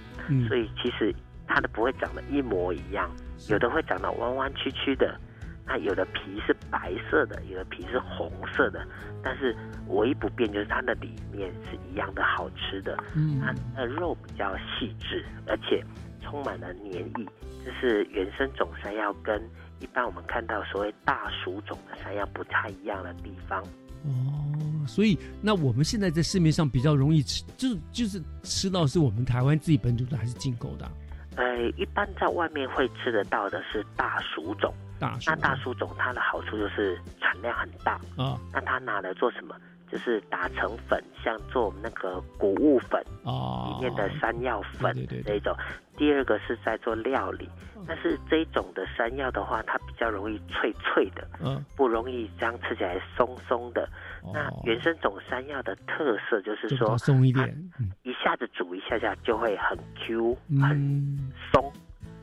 [0.48, 1.14] 所以其实
[1.46, 3.10] 它的不会长得一模一样，
[3.48, 5.18] 有的会长得弯弯曲曲的，
[5.64, 8.86] 那有的皮是白色的，有的皮是红色的，
[9.22, 9.56] 但是
[9.88, 13.40] 唯一不变就是它的里面是一样的好吃的，嗯
[13.74, 15.84] 它的肉比较细致，而且
[16.22, 17.26] 充满了黏液，
[17.64, 19.40] 这是原生种山药跟
[19.78, 23.62] 一般我们看到所谓大属种的山药不太一样的地方。
[24.04, 30.88] 哦，所以那我们现在在市面上比较容易吃，就就是吃到是我们台湾自己本土的还是进口的？
[31.36, 38.38] 呃，一般在外面会吃得到的是大薯种，大那大薯种它的好处就是产量很大啊。
[38.52, 39.54] 那它拿来做什么？
[39.88, 44.92] 就是打成粉，像做那个谷物粉啊，里面的山药粉
[45.24, 45.56] 这一种。
[45.96, 47.48] 第二个是在做料理，
[47.86, 53.88] 但是这一种的山药的话，它比较容易脆脆的，嗯，不容易这样吃起来松松的。
[54.32, 57.70] 那原生种山药的特色就是说，松一点，
[58.02, 61.72] 一下子煮一下下就会很 Q，很松，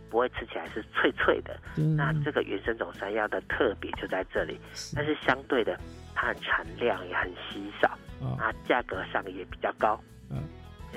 [0.09, 1.59] 不会吃起来是脆脆的。
[1.97, 4.59] 那这个原生种山药的特别就在这里，
[4.95, 5.79] 但是相对的。
[6.15, 7.89] 它的产量也很稀少，
[8.37, 9.99] 啊，价格上也比较高，
[10.29, 10.43] 嗯，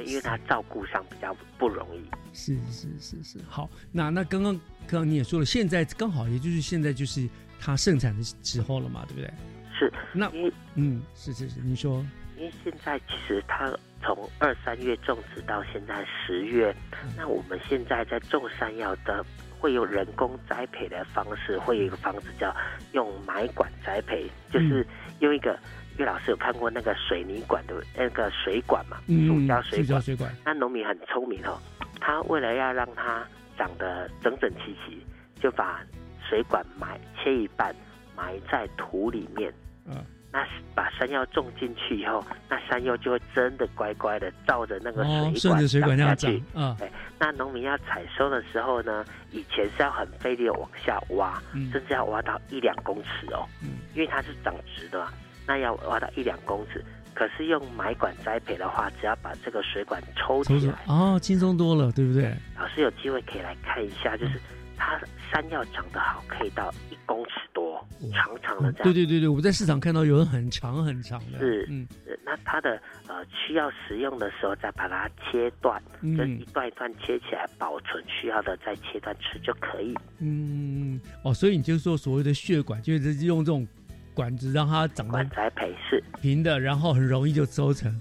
[0.04, 2.04] 因为它照顾上比较不容易。
[2.34, 4.54] 是是是是，好，那那刚刚
[4.86, 7.26] 刚刚你也说了，现在刚好也就是现在就是
[7.58, 9.32] 它盛产的时候了嘛，对不对？
[9.78, 10.30] 是，那
[10.74, 12.04] 嗯，是是是，你说，
[12.36, 13.72] 因为现在其实它
[14.02, 16.74] 从二三月种植到现在十月，
[17.16, 19.24] 那我们现在在种山药的
[19.58, 22.54] 会有人工栽培的方式，会有一个方式叫
[22.92, 24.86] 用埋管栽培，就是
[25.20, 25.58] 用一个。
[25.98, 28.98] 岳老师有看过那个水泥管的那个水管嘛？
[29.06, 30.02] 塑胶水管。
[30.02, 30.30] 水管。
[30.44, 31.58] 那农民很聪明哦，
[31.98, 35.02] 他为了要让它长得整整齐齐，
[35.40, 35.80] 就把
[36.28, 37.74] 水管埋切一半，
[38.14, 39.50] 埋在土里面。
[39.88, 40.04] 嗯。
[40.32, 45.02] 那把山药种进去以后，那山药就会真的乖乖的照着那个
[45.34, 46.42] 水管长下去。
[46.54, 46.90] 嗯，对。
[47.18, 53.46] 那农民要采收的时候呢，以前是要很费力的往下挖，甚至要挖到一两公尺哦。
[53.62, 53.78] 嗯。
[53.94, 55.08] 因为它是长直的嘛，
[55.46, 56.84] 那要挖到一两公尺。
[57.14, 62.30] 可是用埋管栽培的话，只要把这个水管抽起来，哦，轻松多了，对不对？
[62.58, 64.38] 老师有机会可以来看一下，就是
[64.76, 65.00] 它
[65.30, 68.84] 山药长得好，可以到一公尺多，长长的这样。
[68.84, 71.38] 对对对对，我在市场看到有人很长很长的。
[71.38, 71.86] 是，嗯，
[72.24, 79.94] 那它的呃需要食用的时候再把它切断，就一段一段切起来保存，需要的再切断吃就可以。
[80.18, 83.66] 嗯，哦，所以你就说所谓的血管，就是用这种。
[84.14, 87.94] 管子让它长得栽培是平的，然后很容易就收成。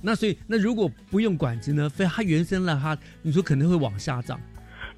[0.00, 1.86] 那所以那如果不用管子呢？
[1.90, 4.40] 非它原生了，它你说可能会往下长。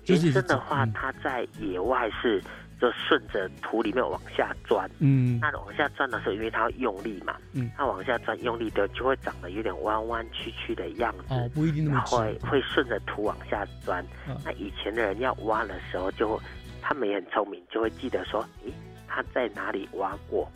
[0.07, 2.43] 原生的话，它在野外是
[2.81, 4.91] 就顺着土里面往下钻。
[4.99, 11.35] 嗯，那往下钻的时候，因为它用力嘛，嗯，它往下钻用力的就会长得有点弯弯曲曲的样子。
[11.35, 14.05] 哦，不一定那么会会顺着土往下钻。
[14.45, 16.41] 那以前的人要挖的时候，就
[16.81, 18.73] 他们也很聪明，就会记得说，诶。
[19.13, 20.49] 它在哪里挖过，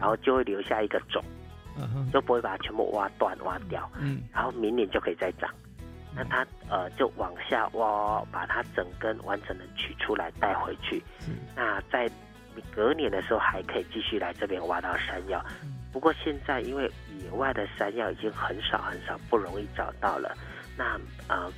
[0.00, 1.22] 然后就会留下一个种，
[2.10, 3.86] 就不会把它全部挖断挖掉。
[4.00, 5.50] 嗯，然后明年就可以再长。
[6.14, 11.02] 那它呃就往下挖，把它整根完整的取出来带回去。
[11.56, 12.10] 那在
[12.74, 15.44] 隔年的时候还可以继续来这边挖到山药。
[15.92, 16.90] 不过现在因为
[17.22, 20.36] 野外的山药已经很少很少，不容易找到了。
[20.76, 21.50] 那呃，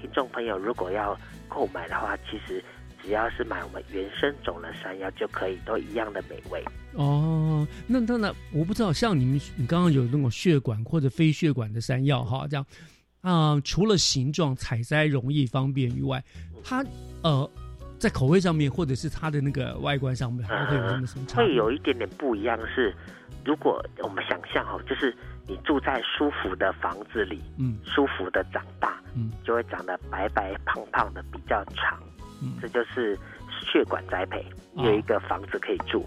[0.00, 1.18] 听众朋友如果要
[1.48, 2.62] 购买的话，其实。
[3.02, 7.64] 只要是买我们原生种的山药就可以，都一样的美味哦。
[7.86, 12.66] 那当然，我不知道，像你们，你刚刚有那种血管或者非血管的山药哈，这样
[13.26, 16.22] 啊，除了形状采摘容易方便以外，
[16.62, 16.84] 它
[17.24, 17.50] 呃，
[17.98, 21.38] 在口味上面或者是它的那个外观上面，还会有什么什么差？
[21.38, 22.56] 会有一点点不一样。
[22.72, 22.94] 是
[23.44, 25.12] 如果我们想象哈，就是
[25.48, 32.00] 你住在舒服的房子里，嗯，舒服的长大，嗯，就会长得白白胖胖的，比较长。
[32.60, 33.18] 这就是
[33.50, 36.06] 血管栽培，有一个房子可以住。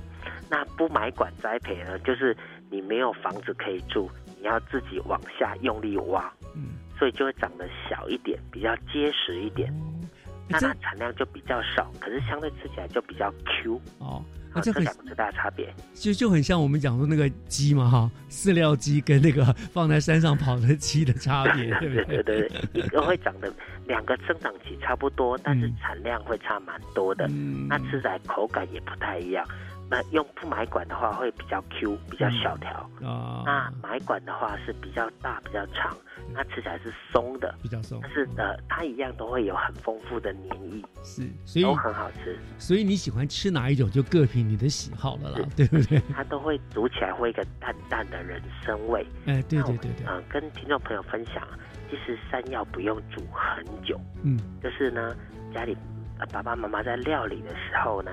[0.49, 1.99] 那不买管栽培呢？
[1.99, 2.37] 就是
[2.69, 6.69] 你没有房子可以住，你要自己往下用力挖，嗯，
[6.99, 9.73] 所以就会长得小一点，比较结实一点。
[10.51, 14.23] 那它产量就比较少，可是相对吃起来就比较 Q 哦。
[14.51, 22.05] 啊，这两个最大差别，就就很像我们讲说那个鸡嘛，哈，饲料鸡跟那个放在山上跑的鸡的差别， 对不对？
[22.05, 23.53] 对对对，一个会长得
[23.85, 29.45] 两个生长期差不多，但是产量会差蛮多的，嗯那吃起来口感也不太一样。
[29.89, 33.43] 那用不买管的话会比较 Q，比较小条啊。
[33.45, 35.97] 那买管的话是比较大、比较长，
[36.31, 37.99] 那吃起来是松的，比较松。
[38.03, 42.37] 但是呃，它一样都会有很丰富的黏液，是，所以都很好吃。
[42.59, 45.99] 所以你喜欢吃哪一种，就各凭你的喜好了啦，对不对？
[46.13, 49.03] 它都会煮起来会一个淡淡的人参味。
[49.25, 50.05] 哎，对对对对。
[50.07, 51.41] 嗯，跟听众朋友分享，
[51.89, 55.15] 其实山药不用煮很久，嗯，就是呢，
[55.51, 55.75] 家里
[56.31, 58.11] 爸爸妈妈在料理的时候呢。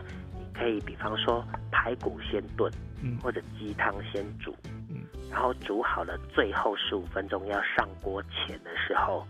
[0.59, 4.55] 可以，比方说排骨先炖，嗯，或者鸡汤先煮，
[4.89, 9.27] 嗯，然后煮好了，最后十五分钟要上锅前的时候，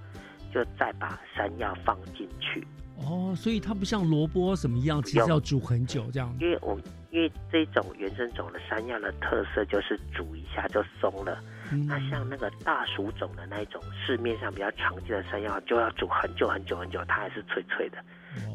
[0.53, 2.67] 就再把山药放进去。
[2.99, 6.35] 哦，所以它不像萝卜什么一样，其实要煮很久这样。
[6.41, 11.39] 因为我因为这种原生种的山药的特色就是煮一下就松了。
[11.87, 17.99] 那像那个大薯种的那一种，市面上比较常见的山药，就要煮很久很久很久，它还是脆脆的。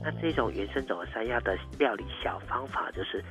[0.04, 3.24] 那这种原生种的山药的料理小方法，就是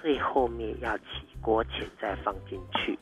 [0.00, 1.04] 最后面要起
[1.40, 2.98] 锅前再放进去，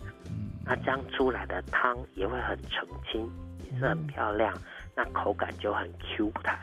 [0.64, 3.30] 那这样出来的汤也会很澄清，
[3.70, 4.56] 也是很漂亮，
[4.94, 6.58] 那口感就很 Q 弹。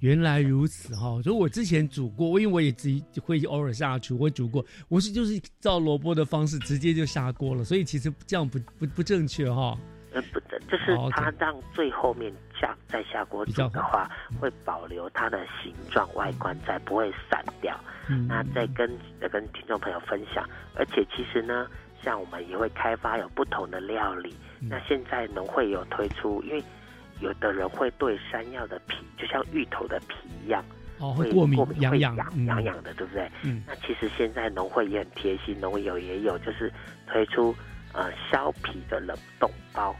[0.00, 9.76] 原来如此哈，所以我之前煮过，因为我也自己会偶尔下厨，我煮过，我是就是照萝卜的方式直接就下锅了，所以其实这样不不不正确哈。
[10.12, 17.78] 呃，不的，就是它让最后面下再下锅煮的话，会保留它的形状外观在，不会散掉。
[18.08, 18.88] 嗯那再跟
[19.30, 21.66] 跟听众朋友分享，而且其实呢，
[22.02, 24.34] 像我们也会开发有不同的料理。
[24.60, 26.62] 那现在农会有推出，因为
[27.20, 30.64] 有的人会对山药的皮，就像芋头的皮一样，
[30.98, 33.30] 哦，会过敏、痒痒、痒痒的，对不对？
[33.42, 33.62] 嗯。
[33.66, 36.72] 那其实现在农会也很贴心，农友也有就是
[37.06, 37.54] 推出
[37.92, 39.94] 呃削皮的冷冻包。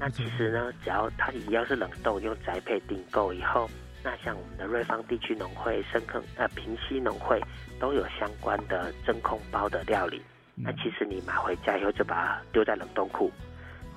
[0.00, 3.68] 那其实呢，只要它一样是冷冻，用宅配订购以后，
[4.04, 7.42] 那像我们的瑞芳地区农会、深坑呃平溪农会
[7.80, 10.22] 都有相关的真空包的料理。
[10.54, 13.30] 那其实你买回家以后就把它丢在冷冻库，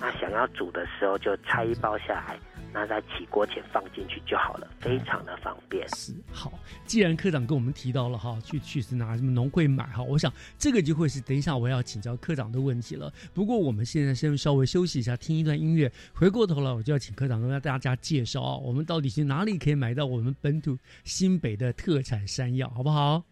[0.02, 2.36] 那想要煮的时候就拆一包下来。
[2.74, 5.86] 那在起锅前放进去就好了，非常的方便。
[5.90, 6.50] 是好，
[6.86, 13.12] 既然科长跟我们提到了哈，去去是拿什么农会买哈，我想这个就会是等一下我要请教科长的问题了。
[13.34, 15.92] 不过我们现在先稍微休息一下，听一段音乐。
[16.14, 23.22] 回过头来，我就要请科长跟大家介绍啊，我们到底是哪里可以买到我们本土新北的特产山药，好不好？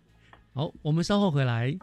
[0.53, 1.75] 好，我们稍后回来。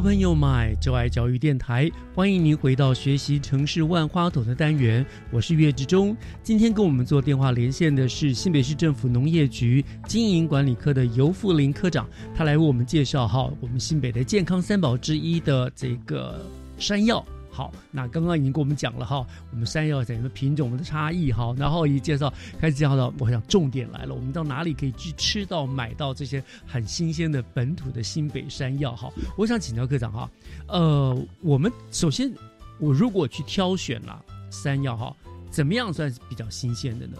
[0.00, 5.04] Open Your Mind，就爱教育电台，欢迎您回到学习城市万花筒的单元。
[5.30, 16.46] 我是岳志忠，今天跟我们做电话连线的是新北市政府农业局经营管理科的尤富林科长，他来为我们介绍哈我们新北的健康三宝之一的这个
[16.78, 17.22] 山药。
[17.60, 29.10] 好，那刚刚已经跟我们讲了哈，我们山药怎么品种的差异哈，然后一介绍开始介绍到，我想重点来了，我们到哪里可以去吃到买到这些很新鲜的本土的新北山药哈？
[29.36, 30.30] 我想请教科长哈，
[30.68, 32.32] 呃，我们首先
[32.78, 35.14] 我如果去挑选了山药哈，
[35.50, 37.18] 怎么样算是比较新鲜的呢？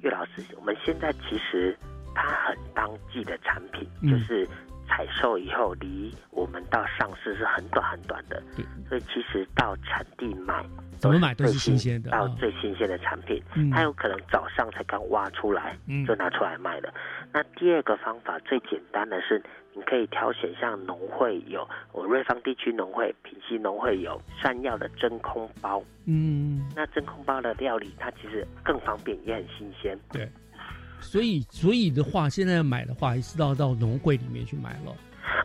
[0.00, 1.78] 岳老师，我们现在其实
[2.16, 4.48] 它很当季的产品，就是。
[4.94, 8.40] 采收以后，离我们到上市是很短很短的，
[8.88, 10.64] 所以其实到产地买，
[10.98, 13.42] 怎么买都是新鲜的，到最新鲜的产品，
[13.72, 15.76] 它有可能早上才刚挖出来，
[16.06, 16.94] 就拿出来卖了。
[17.32, 19.42] 那第二个方法最简单的是，
[19.72, 30.30] 你可以挑选像农会有，我瑞芳地区农会、平西农会有山药的真空包，嗯，那真空包的料理它其实更方便，也很新鲜，对。
[31.04, 34.96] 所以，所以的话，现在要买的话，是要到农会里面去买了。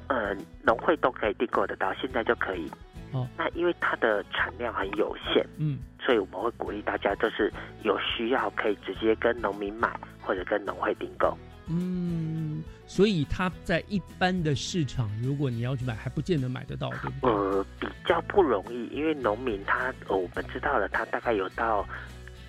[0.07, 2.69] 呃，农会都可以订购得到，现在就可以。
[3.11, 7.51] 哦，那因为它的产量很有限，嗯，所以我们会鼓励大家，就是
[7.83, 9.89] 有需要可以直接跟农民买，
[10.21, 11.35] 或者跟农会订购。
[11.67, 17.31] 嗯，所以它在一般的市场，如果你要去买，还不见得买得到，对不对？
[17.31, 21.87] 呃，比较不容易，因为农民他，我们知道了，他大概有到。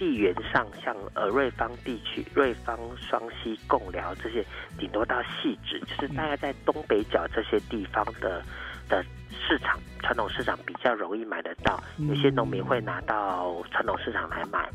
[0.01, 4.43] 地缘上，像呃瑞芳地区、瑞芳、双溪、贡寮这些，
[4.79, 8.43] 顶多到细致，就是大概在东北角这些地方的
[8.89, 11.79] 的市场，传统市场比较容易买得到。
[11.99, 14.71] 有些农民会拿到传统市场来买，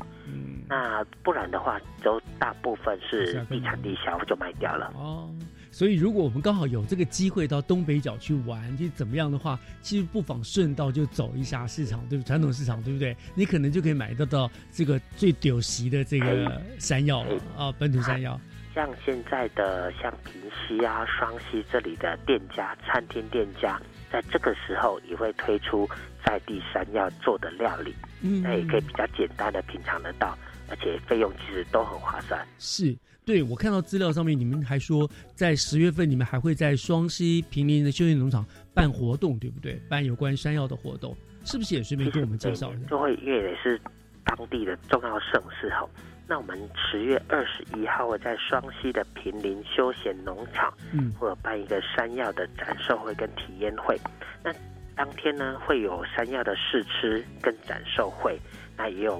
[0.68, 4.92] 那不然的话，都大部分是地产地销就卖掉了。
[4.94, 5.28] 哦。
[5.76, 12.24] 所以，如果我们刚好有这个机会到东北角去玩，就怎么样的话，其实不妨顺道就走一下市场，对不？
[12.24, 13.14] 传统市场，对不对？
[13.34, 18.40] 你可能就可以买得到这个最屌席的这个山药了啊，本土山药。
[18.74, 23.78] 像现在的像平西啊、双溪这里的店家、餐厅店家，
[24.10, 25.86] 在这个时候也会推出
[26.24, 30.34] 在地山药做的料理，嗯，那也可以比较简单的品尝得到，
[30.70, 32.42] 而且费用其实都很划算。
[32.58, 32.96] 是，
[33.26, 39.74] 对我看到资料上面，你们还说在十月份你们还会在双溪平林的休闲农场办活动，对不对？
[39.88, 41.12] 办有关山药的活动，
[41.44, 42.88] 是不是也顺便跟我们介绍一下？
[42.88, 43.80] 就会因为也是
[44.24, 45.84] 当地的重要盛事哈。
[46.28, 53.98] 那我们十月二十一号会在双溪的平林休闲农场，嗯，或者办一个山药的展售会跟体验会。
[54.44, 54.52] 那
[54.94, 58.38] 当天呢会有山药的试吃跟展售会，
[58.76, 59.18] 那也有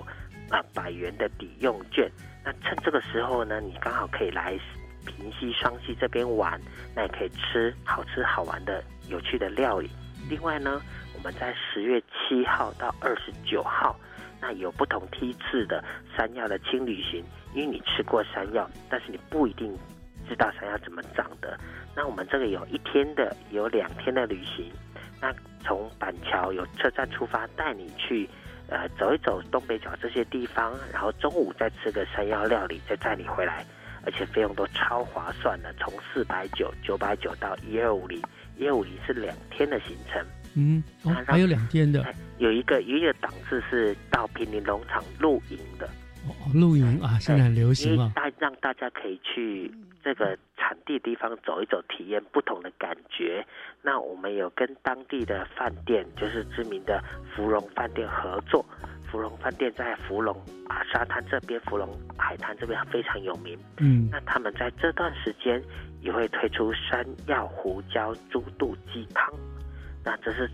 [0.49, 2.09] 啊百元的抵用券。
[2.47, 4.57] 那趁这个时候呢，你刚好可以来
[5.05, 6.59] 平西双溪这边玩，
[6.95, 8.81] 那也可以吃好吃好玩的
[9.11, 9.91] 有趣的料理。
[10.31, 10.81] 另外呢，
[11.17, 13.97] 我们在十月七号到二十九号。
[14.39, 15.83] 那有不同梯次的
[16.15, 17.25] 山药的轻旅行，
[17.55, 19.75] 因为你吃过山药，但是你不一定
[20.29, 21.59] 知道山药怎么长的。
[21.97, 24.71] 那我们这个有一天的，有两天的旅行。
[25.23, 25.33] 那
[25.65, 28.29] 从板桥有车站出发，带你去
[28.69, 33.65] 呃走一走东北角这些地方，然后中午再吃个山药料理，再载你回来，
[34.05, 38.21] 而且费用都超划算的，从四百九、九百九到一二五零，
[38.57, 40.25] 一二五零是两天的行程。
[40.55, 42.03] 嗯，哦，还有两天的，
[42.39, 45.87] 有一个有一个档次是到平林农场露营的，
[46.27, 49.71] 哦，露营啊，现在很流行啊，大让大家可以去
[50.03, 50.37] 这个
[50.67, 53.47] 产地地方走一走，体验不同的感觉。
[53.83, 57.01] 那我们有跟当地的饭店，就是知名的
[57.35, 58.67] 芙蓉饭店合作，
[59.09, 60.37] 芙蓉饭店在芙蓉
[60.69, 61.89] 啊沙滩这边，芙蓉
[62.19, 63.57] 海滩这边非常有名。
[63.79, 65.63] 嗯，那他们在这段时间
[66.01, 69.33] 也会推出山药胡椒猪肚鸡汤。
[70.05, 70.49] 那这是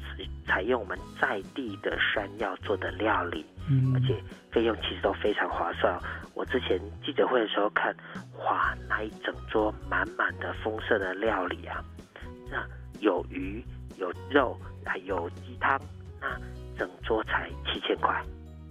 [0.47, 5.99] 采采用我们在地的山药做的料理，嗯，而且费用其实都非常划算。
[6.35, 7.95] 我之前记者会的时候看，
[8.45, 11.83] 哇，那一整桌满满的丰盛的料理啊，
[12.51, 12.65] 那
[13.01, 13.65] 有鱼
[13.97, 15.81] 有肉还有鸡汤，
[16.21, 16.39] 那
[16.79, 18.23] 整桌才七千块，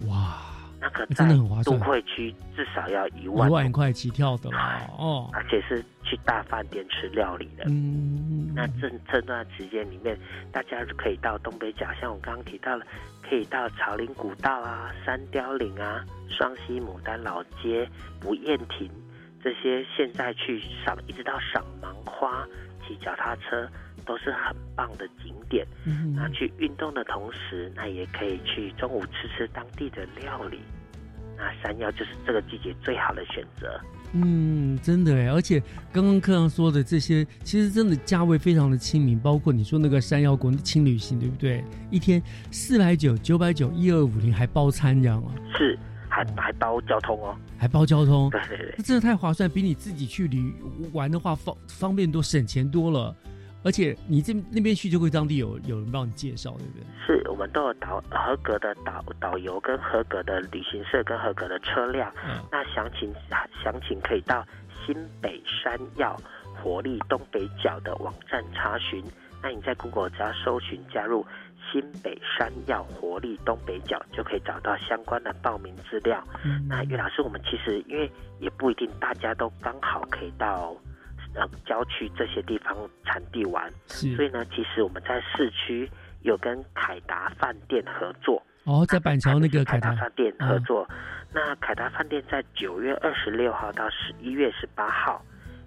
[0.08, 0.38] 哇。
[0.82, 7.64] 那个真的很划算，都会区至少要一万一万块起跳的啦，哦，而且是去大饭店吃料理的。
[7.68, 10.18] 嗯，那这这段时间里面，
[10.50, 12.84] 大家可以到东北角，像我刚刚提到了，
[13.22, 17.88] 可以到草林古道啊、山雕岭啊、双溪牡丹老街、
[18.20, 18.90] 不厌亭
[19.40, 22.44] 这些，现在去赏，一直到赏芒花、
[22.86, 23.68] 骑脚踏车。
[24.04, 25.66] 都是很棒的景点，
[26.16, 30.58] 那去运动的同时，那也可以去中午吃吃当地的料理。
[31.36, 33.80] 那山药就是这个季节最好的选择。
[34.14, 35.60] 嗯，真的哎，而且
[35.92, 41.64] 刚刚课上说的这些，其实真的价位非常的亲民，包括你说那个山药国轻旅行，对不对？
[41.90, 45.34] 一天四百九、九百九、一二五零，还包餐这样啊？
[45.56, 45.78] 是，
[46.08, 48.28] 还还包交通哦，还包交通。
[48.30, 50.54] 对对对，真的太划算，比你自己去旅
[50.92, 53.16] 玩的话方方便多，省钱多了。
[53.64, 56.84] 而且你这那边去就会当地有有人帮你介绍，对不对？
[57.06, 62.12] 是我们都有导合格的导导游跟合格的旅行社跟合格的车辆。
[62.26, 63.12] 嗯，那详情
[63.62, 64.44] 详情可以到
[64.84, 66.16] 新北山药
[66.60, 69.02] 活力东北角的网站查询。
[69.42, 71.24] 那你在 Google 只要搜寻加入
[71.72, 76.22] 新北山药活力东北角，就可以找到相关的报名资料。
[76.44, 78.10] 嗯，那岳老师，我们其实因为
[78.40, 80.76] 也不一定大家都刚好可以到。
[81.34, 85.90] 让郊区这些地方产地玩，所以呢，其实我们在市区
[86.22, 88.42] 有跟凯达饭店合作。
[88.64, 90.86] 哦，在板桥那个凯达饭店合作。
[91.34, 95.24] 那凯达饭店在九月二十六号到十一月十八号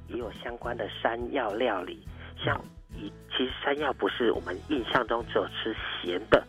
[0.07, 2.07] 也有相关的山药料理。
[2.37, 2.59] 像
[2.93, 6.45] 以其实山药不是我们印象中只有吃咸的，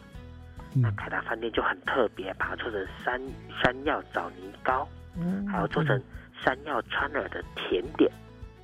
[0.75, 3.21] 那凯达饭店就很特别，把它做成山
[3.63, 4.87] 山药枣泥糕，
[5.17, 6.01] 嗯，还有做成
[6.45, 8.13] 山药川耳的甜点。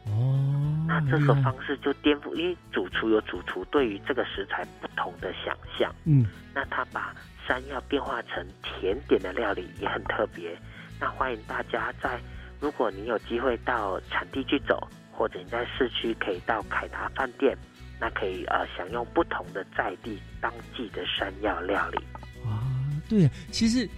[0.06, 5.94] 哦，那这个方式就颠覆，因为主厨有主厨对于这个食材不同的想象。
[6.04, 7.14] 嗯，那他把
[7.46, 10.56] 山药变化成甜点的料理也很特别。
[11.00, 12.20] 那欢迎大家在，
[12.60, 17.56] 如果你有机会到产地去走，或者你在市区可以到凯达饭店，
[18.00, 21.98] 那可以呃享用不同的在地当季的山药料理。
[22.44, 22.66] 啊，
[23.08, 23.88] 对，其实。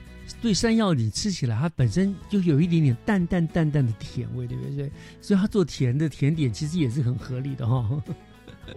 [0.41, 4.91] 对山药，你吃起来它本身就有一点点淡淡淡淡的甜味，对不对？
[5.21, 7.77] 所以它做甜的甜点其实也是很合理的哈。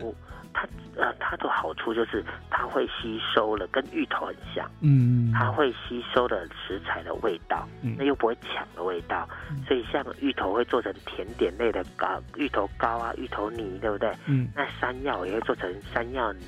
[0.02, 0.14] 哦
[0.54, 9.30] 它呃，它的好处就是它会吸收了，跟芋头很像，嗯，它会吸收的食材的味道，那又不会抢的味道。
[9.68, 14.12] 所以像芋头会做成甜点类的糕，芋头糕啊，芋头泥，对不对？
[14.26, 16.46] 嗯，那山药也会做成山药泥，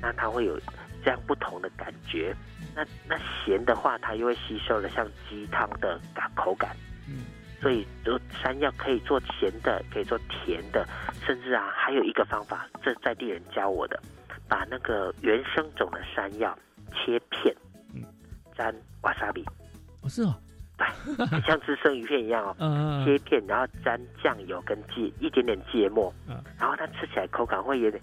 [0.00, 0.56] 那它会有
[1.04, 2.34] 这样不同的感觉。
[2.74, 6.74] 那那咸的话，它又会吸收了像鸡汤的感口感，
[7.08, 7.24] 嗯，
[7.60, 10.84] 所以做山药可以做咸的，可以做甜的，
[11.24, 14.00] 甚至啊还有一个方法，这在地人教我的，
[14.48, 16.58] 把那个原生种的山药
[16.90, 17.54] 切片，
[17.94, 18.02] 嗯，
[18.56, 19.44] 沾瓦萨比，
[20.00, 20.34] 哦是哦，
[20.76, 28.02] 对，像吃生鱼片一样哦， 切片然后沾酱油跟芥一点点芥末，嗯，然后它吃起来口感会有点。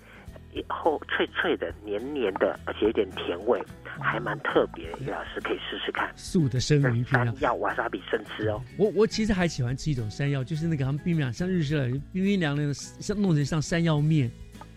[0.67, 3.61] 厚脆脆的、黏黏的，而且有点甜味，
[3.99, 4.85] 还蛮特别。
[5.05, 8.61] 叶老师可以试试看素的生鱼片，山药瓦萨比生吃哦。
[8.77, 14.29] 我我其实还喜欢吃一种山药，就是那个他们冰凉，像日式的冰冰凉凉的，像弄成像山药面，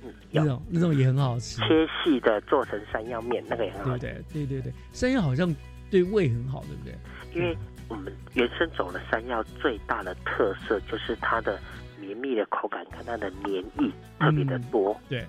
[0.04, 1.60] 嗯，那种那种也很好吃。
[1.62, 1.66] 切
[2.04, 3.98] 细的做成山药面，那个也很好。
[3.98, 5.52] 对对对对对，山药好像
[5.90, 6.94] 对胃很好，对不对？
[7.34, 7.56] 因为
[7.88, 11.58] 我们原生种的山药最大的特色就是它的
[12.00, 14.96] 绵密的口感，跟它的黏液特别的多。
[15.08, 15.24] 对。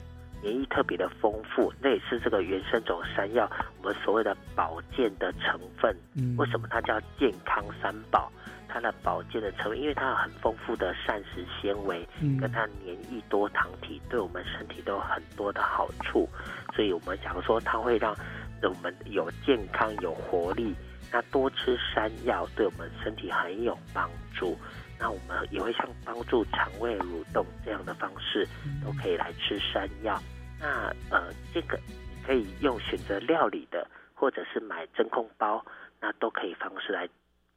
[0.46, 3.50] 免疫特别的丰富，那也是这个原生种山药
[3.82, 5.98] 我们所谓的保健的成分。
[6.14, 8.32] 嗯，为什么它叫健康三宝？
[8.68, 12.08] 它的保健的成分，因为它有很丰富的膳食纤维，
[12.40, 16.30] 跟它黏液多糖体，对我们身体都有很多的好处。
[16.76, 18.16] 所以我们讲说，它会让
[18.62, 20.76] 我们有健康、有活力。
[21.12, 24.56] 那多吃山药对我们身体很有帮助。
[25.00, 28.48] 那我们也会像帮助肠胃蠕动这样的方式，
[28.84, 30.22] 都可以来吃山药。
[30.60, 31.80] 那呃，这个
[32.26, 35.64] 可以用选择料理的，或者是买真空包，
[36.02, 37.08] 那都可以方式来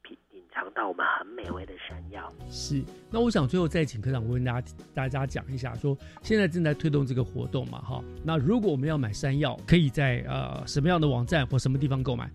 [0.03, 2.32] 品品尝到我们很美味的山药。
[2.51, 2.82] 是。
[3.11, 8.03] 那我想最后再请科长我跟大家大家讲一下，说现在正在推动这个活动嘛，哈。
[8.24, 12.30] 那如果我们要买山药，可以在呃什么样的网站或什么地方购买？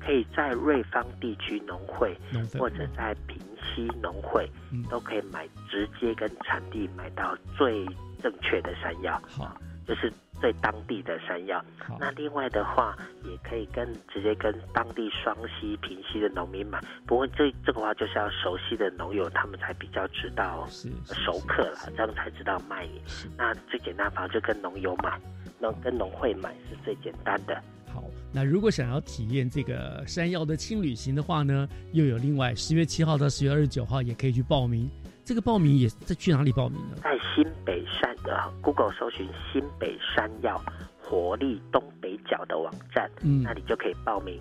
[0.00, 2.16] 可以在瑞芳地区农会，
[2.58, 4.48] 或者在平西农会，
[4.88, 7.84] 都可以买，直接跟产地买到最
[8.22, 9.20] 正确的山药。
[9.28, 11.64] 好，就是最当地的山药。
[11.98, 16.78] 那另外的话，也可以跟直接跟当地双溪、平溪的农民买。
[17.06, 23.00] 不过这这个话就是要熟悉的农友，他们才比较知道熟客了，这样才知道卖你。
[23.36, 25.18] 那最简单方法就跟农友买，
[25.58, 27.60] 农跟农会买是最简单的。
[27.92, 34.90] 好，那如果想要体验这个山药的轻旅行的话呢，又有另外十月七号到十月二十九号也可以去报名。
[35.28, 36.96] 这个报名也在去哪里报名呢？
[37.02, 40.58] 在新北山的 Google 搜寻新北山药
[41.02, 44.40] 活力东北角的网站，嗯，那你就可以报名。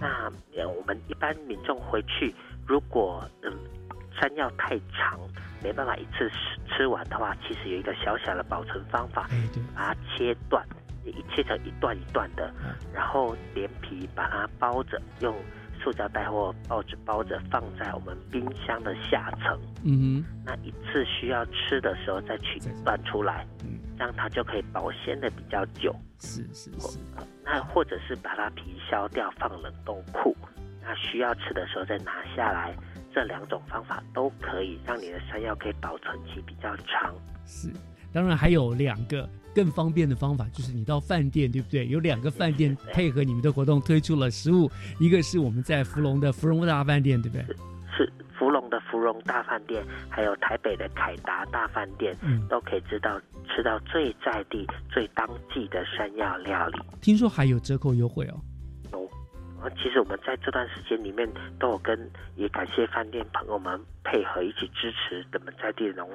[0.00, 0.28] 那
[0.66, 2.34] 我们一般民众回去，
[2.66, 3.52] 如果嗯
[4.20, 5.20] 山药太长，
[5.62, 6.36] 没办法一次吃
[6.66, 9.30] 吃完的话，其实有一个小小的保存方法，
[9.72, 10.66] 把它切断。
[11.04, 12.52] 一切成一段一段的，
[12.92, 15.34] 然后连皮把它包着，用
[15.82, 19.58] 塑胶袋或报纸包着，放在我们冰箱的下层。
[19.84, 25.94] 嗯哼，那一次需要吃的时候再取断出来，嗯，这样它就可以保鲜的比较久。
[26.18, 26.98] 是是是。
[27.44, 30.36] 那或者是把它皮削掉放冷冻库，
[30.80, 32.74] 那需要吃的时候再拿下来，
[33.12, 37.12] 这两种方法都可以让你的山药可以保存期比较长。
[37.44, 37.68] 是，
[38.12, 39.28] 当然还有两个。
[39.54, 41.86] 更方便的方法就是你到饭店，对不对？
[41.86, 47.44] 有两个饭店配合你们的活动推出了食物，一个是我们在芙蓉的芙蓉大饭店，对不对？
[47.94, 56.80] 是芙蓉的芙蓉大饭店，还有台北的凯达大饭店，嗯，都可以知道吃到最在地、最当季的山药料理。
[57.00, 58.40] 听说还有折扣优惠哦。
[58.92, 61.28] 有，其实我们在这段时间里面
[61.60, 66.08] 都有跟，也感谢饭店朋友们配合一起支持我们在地的农。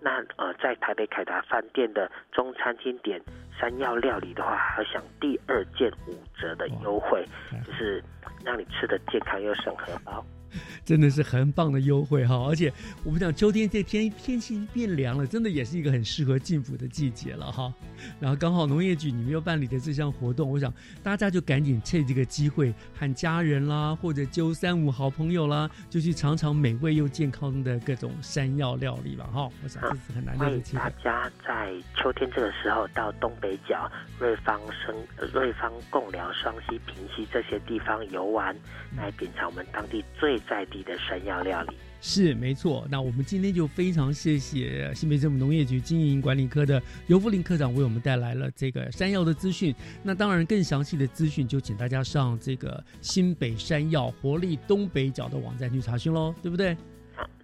[0.00, 3.20] 那呃，在台北凯达饭店的中餐厅点
[3.58, 7.24] 山药料理的话，还要享第二件五折的优惠，
[7.66, 8.02] 就是
[8.44, 10.24] 让你吃的健康又省荷包。
[10.84, 12.34] 真的是很棒的优惠哈！
[12.48, 12.72] 而且
[13.04, 17.72] 我们讲秋天这天天气变凉了，真的也是一个很适合进补的季节了哈。
[18.20, 20.72] 然后刚好农业局你们又办理的这项活动，我想
[21.02, 29.50] 大家就赶紧趁这个机会，和家人啦，或者揪三五好朋友啦，就去尝尝美味又健康的各种山药料理吧哈。
[29.62, 30.82] 我想这是很难得的机会。
[30.82, 34.94] 大家在秋天这个时候到东北角、瑞芳生、
[35.32, 38.56] 瑞芳贡寮、双溪、平溪这些地方游玩，
[38.96, 41.76] 来品尝我们当地最在地的山药料理。
[42.00, 49.74] 是没错，那我们今天就非常谢谢新北政府农业局经营管理科的尤福林科长为我们带来了这个山药的资讯。
[50.04, 56.76] 那当然，更详细的资讯就请大家上这个新北山药活力东北角的网站去查询喽，对不对？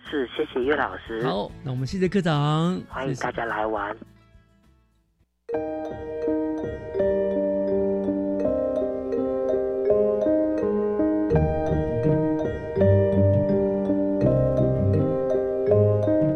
[0.09, 1.21] 是，谢谢岳老师。
[1.25, 3.97] 好，那我们谢谢科长，欢迎大家来玩。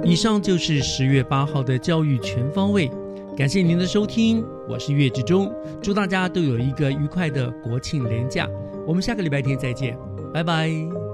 [0.08, 2.90] 以上就是十月八号的教育全方位，
[3.36, 5.52] 感谢您的收听，我是岳志忠，
[5.82, 8.48] 祝大家都有一个愉快的国庆连假，
[8.86, 9.98] 我们下个礼拜天再见，
[10.32, 11.07] 拜拜。